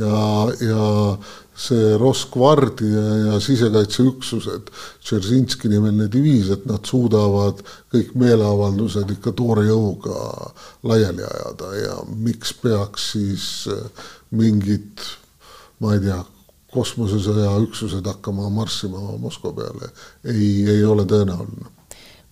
[0.00, 0.20] ja,
[0.64, 0.86] ja
[1.56, 4.72] see Roskvardia ja sisekaitseüksused,
[5.04, 7.60] Tšerzinski nimeline diviis, et nad suudavad
[7.92, 10.16] kõik meeleavaldused ikka toore jõuga
[10.88, 15.04] laiali ajada ja miks peaks siis äh, mingid,
[15.84, 16.22] ma ei tea,
[16.72, 19.92] kosmosesõja üksused hakkama marssima Moskva peale,
[20.24, 21.75] ei, ei ole tõenäoline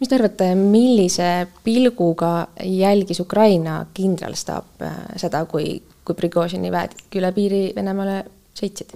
[0.04, 1.28] mis te arvate, millise
[1.64, 8.18] pilguga jälgis Ukraina kindralstaap äh, seda, kui, kui Prigožini väed üle piiri Venemaale
[8.52, 8.92] sõitsid?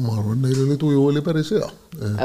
[0.00, 1.68] ma arvan, neil oli tuju oli päris hea.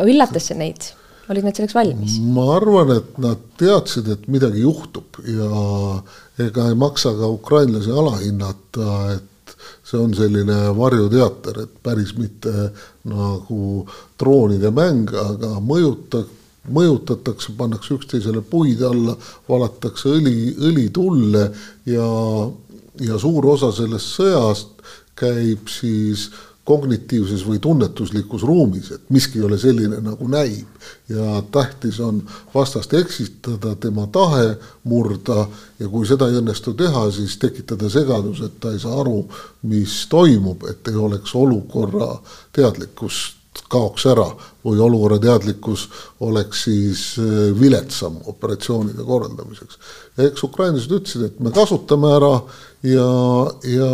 [0.08, 0.88] üllatas see neid?
[1.30, 2.16] olid nad selleks valmis?
[2.24, 5.52] ma arvan, et nad teadsid, et midagi juhtub ja
[6.48, 12.72] ega ei maksa ka ukrainlasi alahinnata, et see on selline varjuteater, et päris mitte
[13.12, 13.84] nagu
[14.20, 16.24] droonide mäng, aga mõjuta,
[16.74, 19.16] mõjutatakse, pannakse üksteisele puid alla,
[19.50, 21.46] valatakse õli, õlitulle
[21.90, 22.10] ja,
[23.06, 24.76] ja suur osa sellest sõjast
[25.20, 26.30] käib siis
[26.70, 30.68] kognitiivses või tunnetuslikus ruumis, et miski ei ole selline, nagu näib.
[31.10, 32.22] ja tähtis on
[32.54, 35.48] vastast eksitada, tema tahe murda
[35.80, 39.24] ja kui seda ei õnnestu teha, siis tekitada segadus, et ta ei saa aru,
[39.64, 42.12] mis toimub, et ei oleks olukorra
[42.54, 43.39] teadlikkust
[43.70, 44.28] kaoks ära
[44.66, 45.88] või olukorra teadlikkus
[46.26, 49.80] oleks siis äh, viletsam operatsioonide korraldamiseks.
[50.18, 52.34] eks ukrainlased ütlesid, et me kasutame ära
[52.88, 53.10] ja,
[53.64, 53.92] ja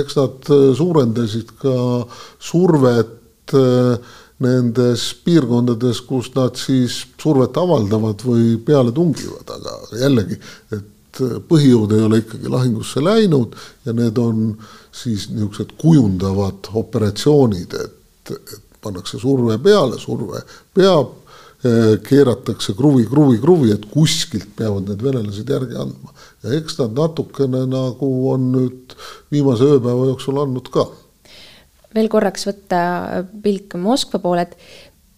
[0.00, 1.76] eks nad äh, suurendasid ka
[2.38, 10.38] survet äh, nendes piirkondades, kus nad siis survet avaldavad või peale tungivad, aga jällegi,
[10.76, 10.94] et
[11.50, 14.52] põhijõud ei ole ikkagi lahingusse läinud ja need on
[14.94, 20.42] siis niisugused kujundavad operatsioonid, et, et pannakse surve peale, surve
[20.76, 21.12] peab,
[21.64, 26.14] eh, keeratakse kruvi, kruvi, kruvi, et kuskilt peavad need venelased järgi andma.
[26.42, 28.94] ja eks nad natukene nagu on nüüd
[29.34, 30.86] viimase ööpäeva jooksul andnud ka.
[31.94, 32.80] veel korraks võtta
[33.42, 34.56] pilk Moskva poole, et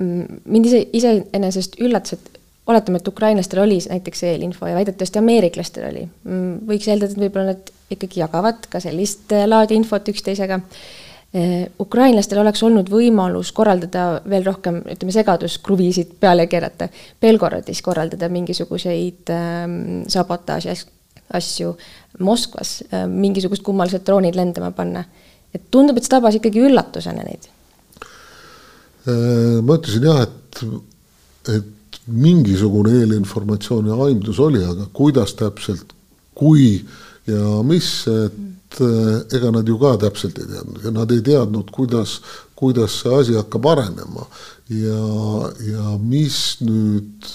[0.01, 6.07] mind ise, iseenesest üllatas, et oletame, et ukrainlastel oli näiteks eelinfo ja väidetavasti ameeriklastel oli.
[6.25, 10.61] Mm, võiks eeldada, et võib-olla nad ikkagi jagavad ka sellist laadi infot üksteisega
[11.79, 16.89] ukrainlastel oleks olnud võimalus korraldada veel rohkem, ütleme, segaduskruvisid peale keerata,
[17.23, 19.77] Belgorodis korraldada mingisuguseid ähm,
[20.11, 20.75] sabotaaži
[21.39, 21.77] asju,
[22.27, 25.05] Moskvas äh, mingisugust kummalised droonid lendama panna.
[25.55, 27.47] et tundub, et see tabas ikkagi üllatusena neid.
[29.07, 30.61] Äh, ma ütlesin jah, et,
[31.51, 35.95] et mingisugune eelinformatsioon ja aimdus oli, aga kuidas täpselt,
[36.35, 36.81] kui
[37.27, 38.39] ja mis, et
[38.71, 42.21] et ega nad ju ka täpselt ei teadnud ja nad ei teadnud, kuidas,
[42.55, 44.27] kuidas see asi hakkab arenema.
[44.71, 45.01] ja,
[45.67, 47.27] ja mis nüüd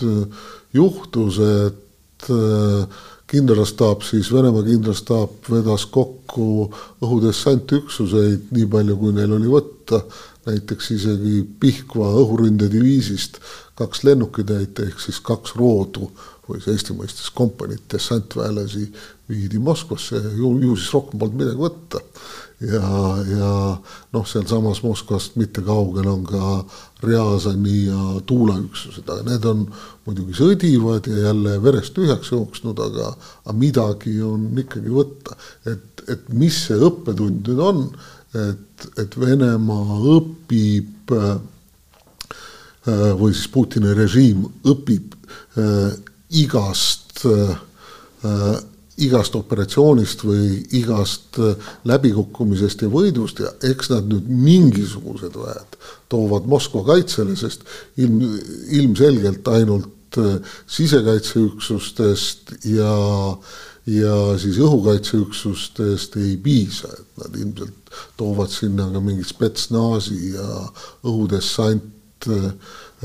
[0.73, 6.69] juhtus, et äh, kindralstaap, siis Venemaa kindralstaap vedas kokku
[7.03, 10.05] õhudessantüksuseid nii palju, kui neil oli võtta,
[10.45, 13.41] näiteks isegi Pihkva õhuründediviisist
[13.75, 16.07] kaks lennukitäit ehk siis kaks roodu
[16.47, 18.87] või siis Eesti mõistes kompaniid dessantväelasi
[19.29, 22.01] viidi Moskvasse ju, ju siis rohkem polnud midagi võtta.
[22.61, 22.89] ja,
[23.29, 23.51] ja
[24.13, 26.51] noh, sealsamas Moskvast mitte kaugel on ka
[27.03, 29.65] Rjazani ja Tuula üksused, aga need on
[30.05, 33.11] muidugi sõdivad ja jälle verest tühjaks jooksnud, aga,
[33.43, 35.37] aga midagi on ikkagi võtta.
[35.65, 37.85] et, et mis see õppetund nüüd on,
[38.35, 41.37] et, et Venemaa õpib äh,
[43.17, 45.15] või siis Putini režiim õpib
[45.57, 45.95] äh,
[46.41, 47.57] igast äh,
[49.01, 51.55] igast operatsioonist või igast äh,
[51.87, 55.77] läbikukkumisest ja võidust ja eks nad nüüd mingisugused väed
[56.11, 57.65] toovad Moskva kaitsele, sest
[57.99, 58.21] ilm,
[58.79, 60.37] ilmselgelt ainult äh,
[60.77, 62.93] sisekaitseüksustest ja,
[63.91, 70.47] ja siis õhukaitseüksustest ei piisa, et nad ilmselt toovad sinna ka mingid spetsnaazi ja
[71.03, 71.94] õhudessant äh,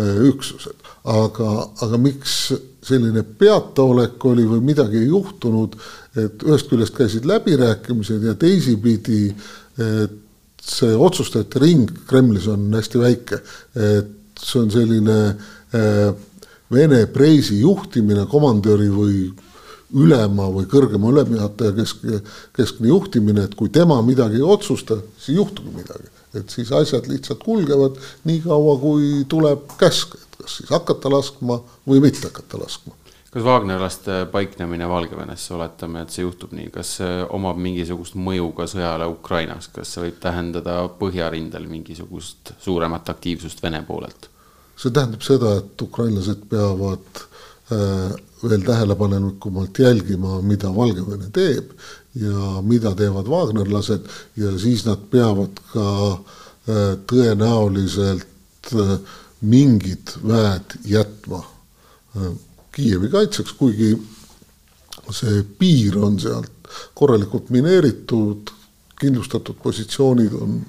[0.00, 1.48] üksused, aga,
[1.84, 2.52] aga miks
[2.86, 5.76] selline peataolek oli või midagi ei juhtunud,
[6.16, 9.28] et ühest küljest käisid läbirääkimised ja teisipidi,
[9.80, 10.16] et
[10.64, 13.40] see otsustajate ring Kremlis on hästi väike,
[13.74, 15.20] et see on selline
[15.76, 16.10] eh,
[16.70, 19.24] Vene preisi juhtimine, komandöri või
[19.96, 22.06] ülema või kõrgema ülemjuhataja kesk,
[22.56, 26.08] keskne juhtimine, et kui tema midagi ei otsusta, siis ei juhtugi midagi.
[26.34, 31.58] et siis asjad lihtsalt kulgevad nii kaua, kui tuleb käsk, et kas siis hakata laskma
[31.88, 32.94] või mitte hakata laskma.
[33.30, 36.98] kas Wagnerlaste paiknemine Valgevenesse, oletame, et see juhtub nii, kas
[37.30, 43.82] omab mingisugust mõju ka sõjale Ukrainas, kas see võib tähendada põhjarindel mingisugust suuremat aktiivsust Vene
[43.86, 44.30] poolelt?
[44.80, 47.26] see tähendab seda, et ukrainlased peavad
[47.70, 51.72] veel tähelepanelikumalt jälgima, mida Valgevene teeb
[52.18, 58.94] ja mida teevad Wagnerlased ja siis nad peavad ka äh, tõenäoliselt äh,
[59.40, 62.32] mingid väed jätma äh,
[62.70, 63.96] Kiievi kaitseks, kuigi
[65.10, 68.52] see piir on sealt korralikult mineeritud,
[69.00, 70.60] kindlustatud positsioonid on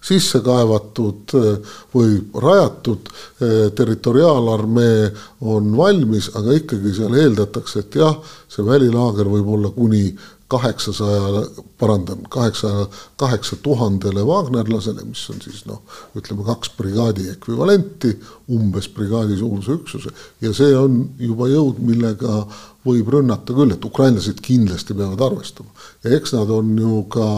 [0.00, 5.10] sisse kaevatud äh, või rajatud, äh, territoriaalarmee
[5.52, 8.16] on valmis, aga ikkagi seal eeldatakse, et jah,
[8.48, 10.06] see välilaager võib olla kuni
[10.50, 11.44] kaheksasaja,
[11.78, 12.86] parandan, kaheksa,
[13.16, 15.82] kaheksa tuhandele Wagnerlasele, mis on siis noh,
[16.18, 18.10] ütleme kaks brigaadi ekvivalenti,
[18.50, 20.10] umbes brigaadi suuruse üksuse
[20.42, 22.42] ja see on juba jõud, millega
[22.86, 25.70] võib rünnata küll, et ukrainlased kindlasti peavad arvestama.
[26.04, 27.28] ja eks nad on ju ka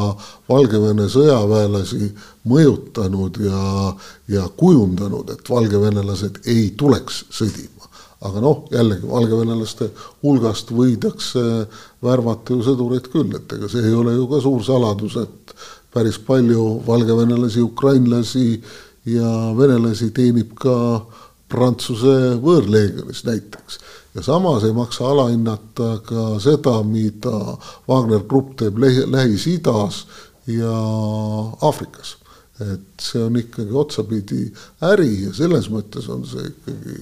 [0.48, 2.12] Valgevene sõjaväelasi
[2.48, 3.92] mõjutanud ja,
[4.38, 7.82] ja kujundanud, et valgevenelased ei tuleks sõdima
[8.22, 9.88] aga noh, jällegi valgevenelaste
[10.22, 11.42] hulgast võidakse
[12.02, 15.54] värvata ju sõdureid küll, et ega see ei ole ju ka suur saladus, et
[15.92, 18.46] päris palju valgevenelasi, ukrainlasi
[19.12, 20.76] ja venelasi teenib ka
[21.52, 23.78] Prantsuse võõrleegionis näiteks.
[24.14, 30.06] ja samas ei maksa alahinnata ka seda, mida Wagner Grupp teeb Lähis-Idas
[30.46, 30.72] ja
[31.60, 32.16] Aafrikas
[32.60, 34.42] et see on ikkagi otsapidi
[34.86, 36.96] äri ja selles mõttes on see ikkagi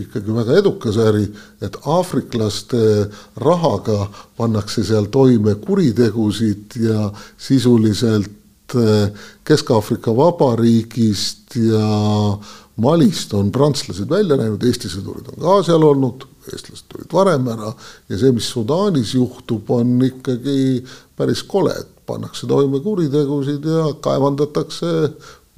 [0.00, 1.26] ikkagi väga edukas äri,
[1.60, 3.08] et aafriklaste
[3.44, 4.06] rahaga
[4.38, 12.38] pannakse seal toime kuritegusid ja sisuliselt eh, Kesk-Aafrika Vabariigist ja
[12.80, 17.74] Malist on prantslased välja läinud, Eesti sõdurid on ka seal olnud, eestlased tulid varem ära
[18.08, 20.80] ja see, mis Sudaanis juhtub, on ikkagi
[21.18, 24.94] päris kole, et pannakse toime kuritegusid ja kaevandatakse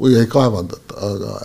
[0.01, 1.39] või ei kaevandata, aga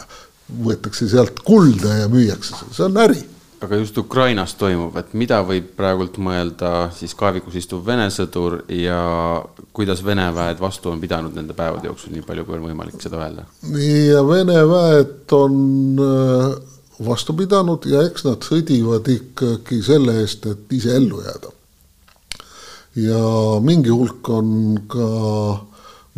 [0.49, 3.19] võetakse sealt kulda ja müüakse seda, see on äri.
[3.59, 8.99] aga just Ukrainas toimub, et mida võib praegult mõelda siis kaevikus istuv Vene sõdur ja
[9.75, 13.19] kuidas Vene väed vastu on pidanud nende päevade jooksul, nii palju kui on võimalik seda
[13.19, 13.45] öelda?
[13.67, 15.55] nii, ja Vene väed on
[16.07, 16.59] äh,
[17.05, 21.55] vastu pidanud ja eks nad sõdivad ikkagi selle eest, et ise ellu jääda.
[22.99, 23.23] ja
[23.63, 25.09] mingi hulk on ka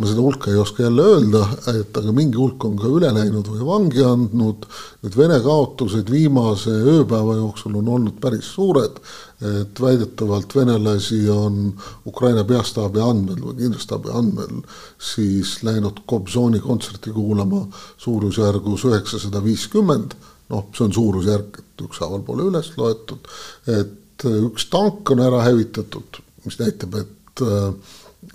[0.02, 1.42] ma seda hulka ei oska jälle öelda,
[1.76, 4.66] et aga mingi hulk on ka üle läinud või vangi andnud.
[5.06, 8.98] Need Vene kaotused viimase ööpäeva jooksul on olnud päris suured.
[9.42, 11.74] et väidetavalt venelasi on
[12.06, 14.60] Ukraina peastaabi andmel või kindralstaabi andmel
[15.02, 17.64] siis läinud Kobzoni kontserti kuulama
[17.98, 20.14] suurusjärgus üheksasada viiskümmend.
[20.52, 23.30] noh, see on suurusjärk, et ükshaaval pole üles loetud,
[23.72, 27.44] et üks tank on ära hävitatud, mis näitab, et,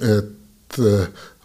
[0.00, 0.78] et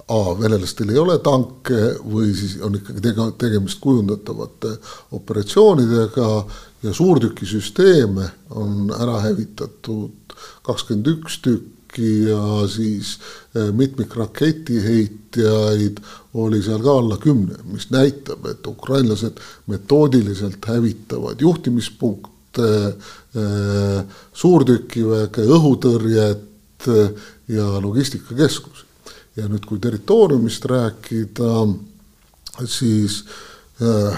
[0.08, 4.72] A venelastel ei ole tanke või siis on ikkagi tege-, tegemist kujundatavate
[5.18, 6.30] operatsioonidega
[6.84, 10.12] ja suurtükisüsteeme on ära hävitatud
[10.66, 13.08] kakskümmend üks tükki ja siis
[13.78, 15.98] mitmikraketiheitjaid
[16.34, 22.96] oli seal ka alla kümne, mis näitab, et ukrainlased metoodiliselt hävitavad juhtimispunkte,
[24.34, 26.88] suurtükiväge, õhutõrjet
[27.52, 28.91] ja logistikakeskusi.
[29.36, 31.52] Ja nüüd, kui territooriumist rääkida,
[32.68, 33.22] siis
[33.82, 34.18] äh,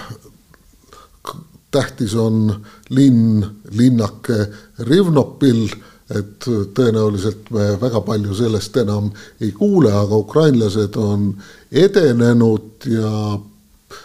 [1.73, 4.47] tähtis on linn, linnake
[4.79, 5.67] Rivnopil,
[6.13, 6.45] et
[6.75, 9.09] tõenäoliselt me väga palju sellest enam
[9.41, 11.31] ei kuule, aga ukrainlased on
[11.71, 13.39] edenenud ja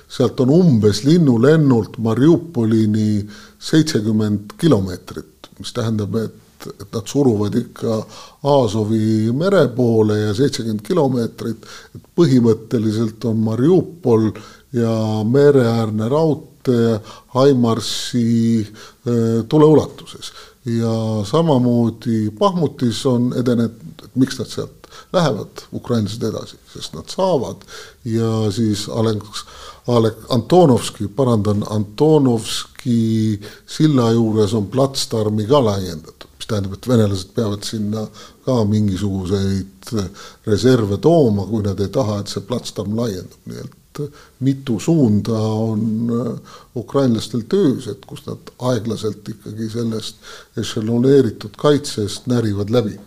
[0.09, 3.27] sealt on umbes linnulennult Mariupolini
[3.59, 6.37] seitsekümmend kilomeetrit, mis tähendab, et,
[6.67, 7.99] et nad suruvad ikka
[8.43, 14.31] Aasovi mere poole ja seitsekümmend kilomeetrit, et põhimõtteliselt on Mariupol
[14.73, 14.93] ja
[15.25, 16.99] mereäärne raudtee
[17.35, 18.29] Haimarsi
[18.67, 20.33] äh, tuleulatuses.
[20.69, 24.79] ja samamoodi Pahmutis on edenenud, et miks nad sealt
[25.13, 27.65] lähevad, ukrainlased edasi, sest nad saavad.
[28.05, 29.45] Ja siis Aleks,
[29.89, 38.07] Alek-, Antonovski, parandan, Antonovski silla juures on platsdarmi ka laiendatud, tähendab, et venelased peavad sinna
[38.45, 39.93] ka mingisuguseid
[40.47, 43.77] reserve tooma, kui nad ei taha, et see platsdarm laiendub, nii et
[44.47, 46.13] mitu suunda on
[46.77, 50.23] ukrainlastel töös, et kus nad aeglaselt ikkagi sellest
[50.61, 52.99] ešeloneeritud kaitsest närivad läbi.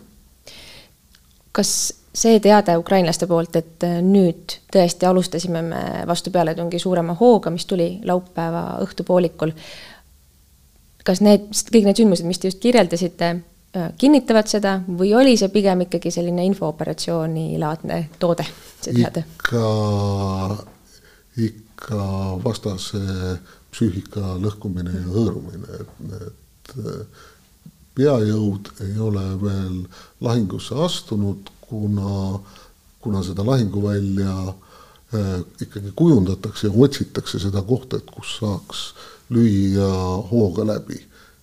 [1.52, 7.66] kas see teade ukrainlaste poolt, et nüüd tõesti alustasime me vastu pealetungi suurema hooga, mis
[7.66, 9.54] tuli laupäeva õhtupoolikul.
[11.06, 13.32] Kas need, kõik need sündmused, mis te just kirjeldasite,
[13.98, 18.44] kinnitavad seda või oli see pigem ikkagi selline infooperatsiooni laadne toode,
[18.84, 19.24] see teade?
[19.38, 19.62] ikka
[21.82, 23.00] ikka vastase
[23.72, 26.74] psüühika lõhkumine ja hõõrumine, et need
[27.96, 29.78] peajõud ei ole veel
[30.24, 32.38] lahingusse astunud, kuna,
[33.00, 38.84] kuna seda lahinguvälja äh, ikkagi kujundatakse ja otsitakse seda kohta, et kus saaks
[39.32, 39.88] lüüa
[40.30, 41.00] hooga läbi.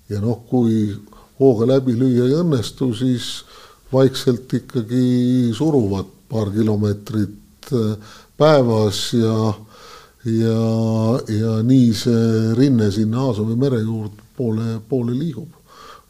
[0.09, 0.95] ja noh, kui
[1.39, 3.43] hooga läbi lüüa ei õnnestu, siis
[3.93, 9.53] vaikselt ikkagi suruvad paar kilomeetrit äh, päevas ja
[10.25, 10.57] ja,
[11.31, 15.55] ja nii see rinne sinna Aasovi mere juurde poole, poole liigub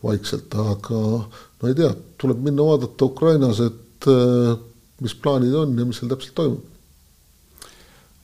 [0.03, 4.53] vaikselt, aga no ei tea, tuleb minna vaadata Ukrainas, et äh,
[5.03, 6.68] mis plaanid on ja mis seal täpselt toimub.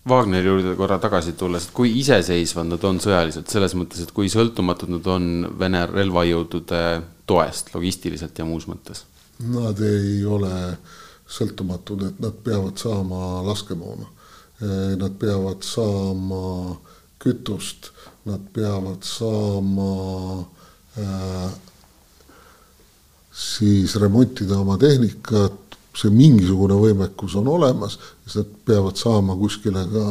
[0.06, 4.30] Wagneri juurde korra tagasi tulles, et kui iseseisvad nad on sõjaliselt, selles mõttes, et kui
[4.30, 6.82] sõltumatud nad on Vene relvajõudude
[7.26, 9.08] toest logistiliselt ja muus mõttes?
[9.50, 10.54] Nad ei ole
[11.26, 14.14] sõltumatud, et nad peavad saama laskemoona
[14.62, 16.78] Eh, nad peavad saama
[17.20, 17.92] kütust,
[18.24, 20.46] nad peavad saama
[20.96, 21.50] äh,
[23.36, 25.65] siis remontida oma tehnikat,
[25.96, 30.06] see mingisugune võimekus on olemas, siis nad peavad saama kuskile ka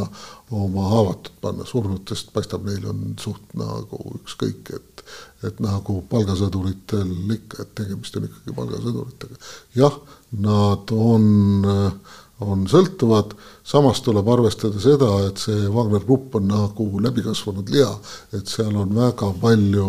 [0.55, 5.05] oma haavatud panna, surnutest paistab, neil on suht nagu ükskõik, et,
[5.49, 9.41] et nagu palgasõduritel ikka, et tegemist on ikkagi palgasõduritega.
[9.77, 9.97] jah,
[10.45, 11.33] nad on
[11.69, 13.35] äh, on sõltuvad,
[13.67, 17.93] samas tuleb arvestada seda, et see Wagner Grupp on nagu läbikasvanud liha,
[18.35, 19.89] et seal on väga palju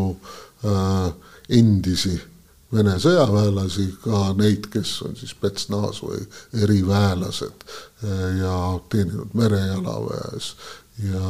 [0.65, 1.09] äh,
[1.57, 2.15] endisi
[2.75, 6.23] Vene sõjaväelasi, ka neid, kes on siis spetsnaz või
[6.63, 8.55] eriväelased äh, ja
[8.91, 10.49] teeninud merejalaväes
[11.03, 11.29] ja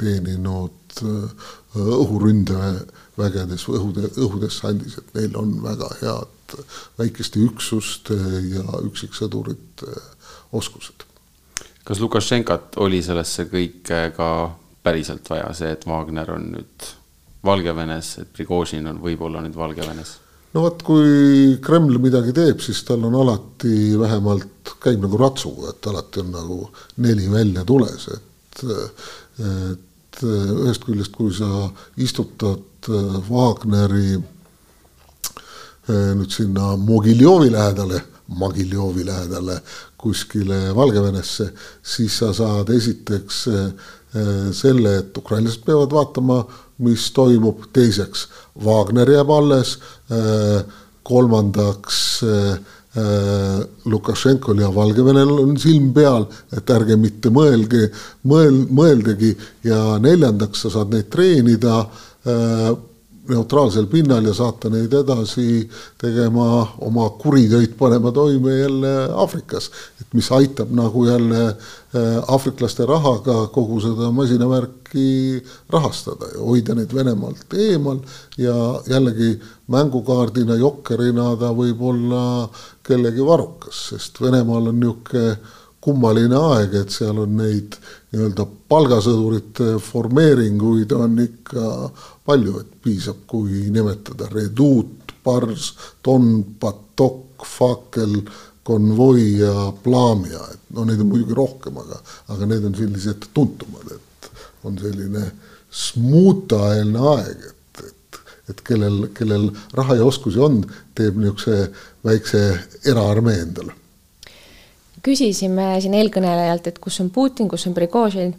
[0.00, 6.56] teeninud äh, õhuründevägedes või õhude, õhudessandis, et neil on väga head
[6.98, 8.16] väikeste üksuste
[8.52, 9.92] ja üksiksõdurite
[10.52, 11.04] oskused.
[11.84, 14.28] kas Lukašenkat oli sellesse kõike ka
[14.82, 16.90] päriselt vaja, see, et Wagner on nüüd
[17.44, 20.21] Valgevenes, et Prigožin on võib-olla nüüd Valgevenes?
[20.52, 25.88] No vot, kui Kreml midagi teeb, siis tal on alati vähemalt, käib nagu ratsuga, et
[25.90, 26.58] alati on nagu
[27.04, 28.64] neli välja tules, et,
[29.48, 32.90] et ühest küljest, kui sa istutad
[33.30, 34.20] Wagneri
[35.88, 39.60] nüüd sinna Mogiljovi lähedale, Mogiljovi lähedale
[39.98, 43.90] kuskile Valgevenesse, siis sa saad esiteks eh,
[44.54, 46.42] selle, et ukrainlased peavad vaatama,
[46.82, 48.26] mis toimub, teiseks
[48.64, 49.78] Wagner jääb alles,
[50.10, 50.60] eh,
[51.02, 52.54] kolmandaks eh,
[53.88, 57.86] Lukašenkol ja Valgevenel on silm peal, et ärge mitte mõelge,
[58.28, 59.30] mõel-, mõeldagi
[59.64, 61.86] ja neljandaks sa saad neid treenida
[63.28, 65.68] neutraalsel pinnal ja saata neid edasi
[66.00, 66.46] tegema
[66.82, 69.70] oma kuritöid panema toime jälle Aafrikas.
[70.00, 76.94] et mis aitab nagu jälle äh, aafriklaste rahaga kogu seda masinavärki rahastada ja hoida neid
[76.94, 77.98] Venemaalt eemal
[78.38, 82.48] ja jällegi mängukaardina, jokkerina ta võib olla
[82.82, 85.36] kellegi varukas, sest Venemaal on niisugune
[85.82, 87.74] kummaline aeg, et seal on neid
[88.12, 91.68] nii-öelda palgasõdurite formeeringuid on ikka
[92.28, 95.72] palju, et piisab, kui nimetada reduut, pars,
[96.04, 98.18] tonn, patok, fakel,
[98.62, 101.98] konvoi ja plaamia, et no neid on muidugi rohkem, aga,
[102.34, 104.30] aga need on sellised tuntumad, et
[104.68, 105.24] on selline
[105.82, 110.60] smuutaeelne aeg, et, et, et kellel, kellel raha ja oskusi on,
[110.94, 111.70] teeb niisuguse
[112.06, 112.42] väikse
[112.92, 113.81] eraarmee endale
[115.02, 118.34] küsisime siin eelkõnelejalt, et kus on Putin, kus on Prigožin,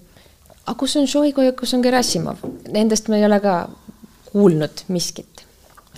[0.63, 3.57] aga kus on Šoigu ja kus on Gerassimov, nendest me ei ole ka
[4.31, 5.43] kuulnud miskit.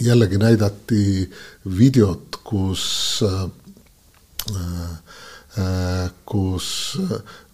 [0.01, 1.29] jällegi näidati
[1.77, 3.43] videot, kus äh,
[5.59, 6.97] äh, kus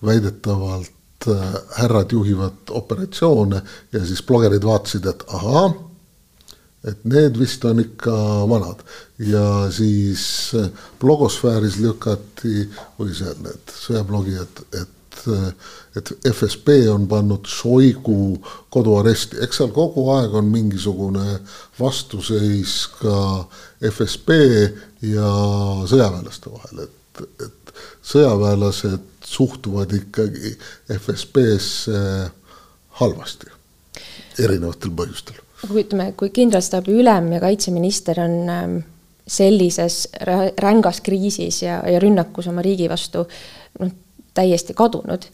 [0.05, 3.61] väidetavalt äh, härrad juhivad operatsioone
[3.93, 5.90] ja siis blogerid vaatasid, et ahaa
[6.87, 8.13] et need vist on ikka
[8.49, 8.81] vanad.
[9.21, 10.23] Ja siis
[10.57, 10.69] äh,
[10.99, 12.65] blogosfääris lükati
[12.99, 18.39] või seal need sõjablogijad, et, äh, et FSB on pannud Šoigu
[18.73, 21.37] koduaresti, eks seal kogu aeg on mingisugune
[21.79, 23.45] vastuseis ka
[23.91, 24.39] FSB
[25.11, 25.29] ja
[25.91, 27.75] sõjaväelaste vahel, et, et
[28.09, 30.57] sõjaväelased suhtuvad ikkagi
[30.97, 32.01] FSB-sse
[32.97, 33.53] halvasti,
[34.41, 35.37] erinevatel põhjustel
[35.67, 38.77] kui ütleme, kui kindralstaabi ülem ja kaitseminister on ähm,
[39.27, 40.07] sellises
[40.61, 43.25] rängas kriisis ja, ja rünnakus oma riigi vastu
[43.79, 43.95] noh,
[44.35, 45.27] täiesti kadunud,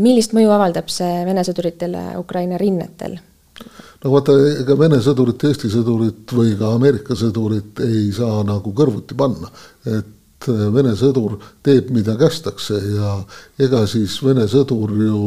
[0.00, 3.18] millist mõju avaldab see Vene sõduritele Ukraina rinnetel?
[4.04, 9.16] no vaata, ega Vene sõdurit, Eesti sõdurit või ka Ameerika sõdurit ei saa nagu kõrvuti
[9.18, 9.50] panna,
[9.86, 13.18] et äh, Vene sõdur teeb, mida kästakse ja
[13.60, 15.20] ega siis Vene sõdur ju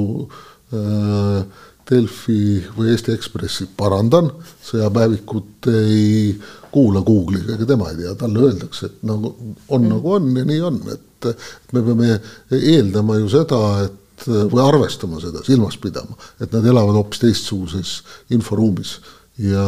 [0.74, 4.30] äh, Delfi või Eesti Ekspressi parandan,
[4.64, 6.36] sõjapäevikut ei
[6.74, 9.34] kuula Google'iga, ega tema ei tea, talle öeldakse, et nagu
[9.68, 9.90] on mm.
[9.92, 11.28] nagu on ja nii on, et
[11.76, 12.16] me peame
[12.56, 17.96] eeldama ju seda, et või arvestama seda, silmas pidama, et nad elavad hoopis teistsuguses
[18.36, 18.96] inforuumis
[19.44, 19.68] ja,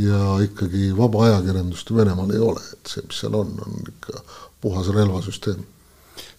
[0.00, 4.24] ja ikkagi vaba ajakirjandust Venemaal ei ole, et see, mis seal on, on ikka
[4.64, 5.62] puhas relvasüsteem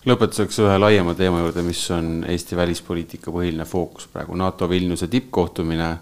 [0.06, 5.98] lõpetuseks ühe laiema teema juurde, mis on Eesti välispoliitika põhiline fookus praegu, NATO Vilniuse tippkohtumine.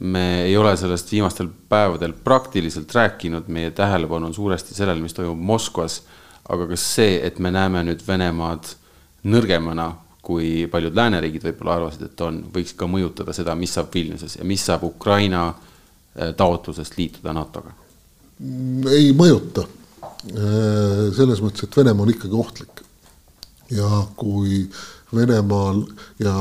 [0.00, 5.38] me ei ole sellest viimastel päevadel praktiliselt rääkinud, meie tähelepanu on suuresti sellel, mis toimub
[5.38, 6.02] Moskvas.
[6.48, 8.64] aga kas see, et me näeme nüüd Venemaad
[9.24, 14.36] nõrgemana, kui paljud lääneriigid võib-olla arvasid, et on, võiks ka mõjutada seda, mis saab Vilniuses
[14.36, 17.74] ja mis saab Ukraina äh, taotlusest liituda NATO-ga?
[18.94, 19.66] ei mõjuta.
[20.32, 22.87] Äh, selles mõttes, et Venemaa on ikkagi ohtlik
[23.70, 24.66] ja kui
[25.14, 25.82] Venemaal
[26.20, 26.34] ja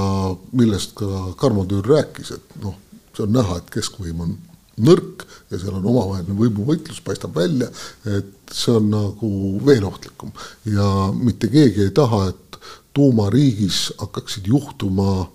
[0.52, 2.76] millest ka Tarmo Tüür rääkis, et noh,
[3.16, 4.36] see on näha, et keskvõim on
[4.78, 7.70] nõrk ja seal on omavaheline võimuvõitlus, paistab välja,
[8.06, 9.32] et see on nagu
[9.66, 10.34] veel ohtlikum.
[10.70, 12.60] Ja mitte keegi ei taha, et
[12.98, 15.28] tuumariigis hakkaksid juhtuma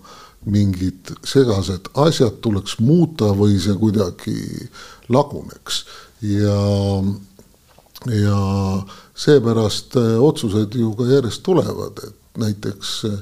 [0.45, 4.37] mingid segased asjad tuleks muuta või see kuidagi
[5.11, 5.83] laguneks.
[6.23, 6.59] Ja,
[8.11, 8.39] ja
[9.15, 13.17] seepärast äh, otsused ju ka järjest tulevad, et näiteks äh,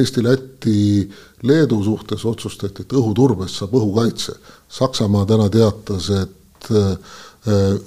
[0.00, 1.10] Eesti, Läti,
[1.46, 4.34] Leedu suhtes otsustati, et õhuturbest saab õhukaitse.
[4.68, 6.96] Saksamaa täna teatas, et äh,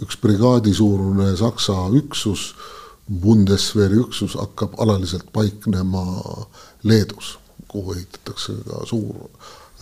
[0.02, 2.54] üks brigaadi suurune Saksa üksus,
[3.04, 6.06] Bundeswehri üksus hakkab alaliselt paiknema
[6.88, 7.34] Leedus,
[7.68, 9.28] kuhu ehitatakse ka suur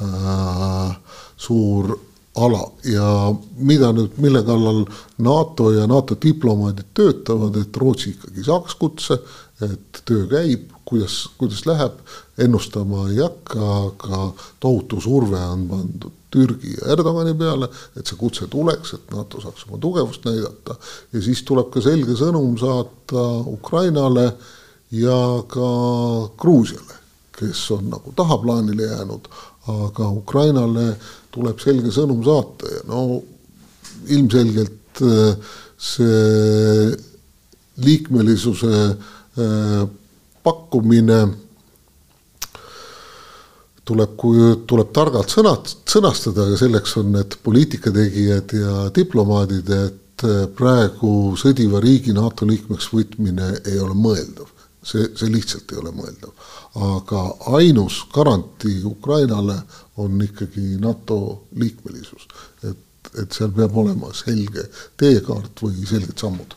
[0.01, 0.95] äh,,
[1.37, 1.93] suur
[2.35, 2.63] ala.
[2.87, 4.85] Ja mida nüüd, mille kallal
[5.17, 9.19] NATO ja NATO diplomaadid töötavad, et Rootsi ikkagi saaks kutse,
[9.61, 11.99] et töö käib, kuidas, kuidas läheb,
[12.41, 14.23] ennustama ei hakka, aga
[14.63, 17.67] tohutu surve on pandud Türgi ja Erdogani peale,
[17.99, 20.77] et see kutse tuleks, et NATO saaks oma tugevust näidata.
[21.11, 24.29] Ja siis tuleb ka selge sõnum saata Ukrainale
[24.95, 25.17] ja
[25.51, 25.71] ka
[26.39, 26.99] Gruusiale,
[27.35, 29.27] kes on nagu tahaplaanile jäänud,
[29.75, 30.95] aga Ukrainale
[31.31, 33.21] tuleb selge sõnum saata ja no
[34.11, 35.35] ilmselgelt äh,
[35.81, 36.91] see
[37.81, 39.87] liikmelisuse äh,
[40.43, 41.21] pakkumine
[43.87, 44.15] tuleb,
[44.69, 51.81] tuleb targalt sõnad, sõnastada, aga selleks on need poliitikategijad ja diplomaadid, et äh, praegu sõdiva
[51.83, 54.49] riigi NATO liikmeks võtmine ei ole mõeldav.
[54.81, 56.31] see, see lihtsalt ei ole mõeldav.
[56.73, 57.19] aga
[57.57, 59.61] ainus garantii Ukrainale
[60.01, 62.27] on ikkagi NATO liikmelisus.
[62.69, 62.77] et,
[63.21, 64.65] et seal peab olema selge
[64.97, 66.55] teekaart või selged sammud.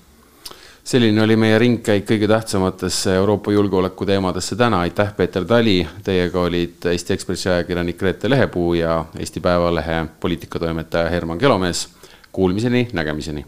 [0.84, 6.86] selline oli meie ringkäik kõige tähtsamatesse Euroopa julgeoleku teemadesse täna, aitäh, Peeter Tali, teiega olid
[6.92, 11.88] Eesti Ekspressi ajakirjanik Reete Lehepuu ja Eesti Päevalehe poliitikatoimetaja Herman Kelomees.
[12.32, 13.46] Kuulmiseni, nägemiseni.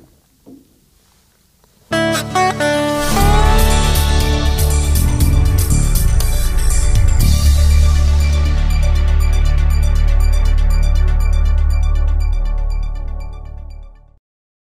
[1.90, 2.45] thank you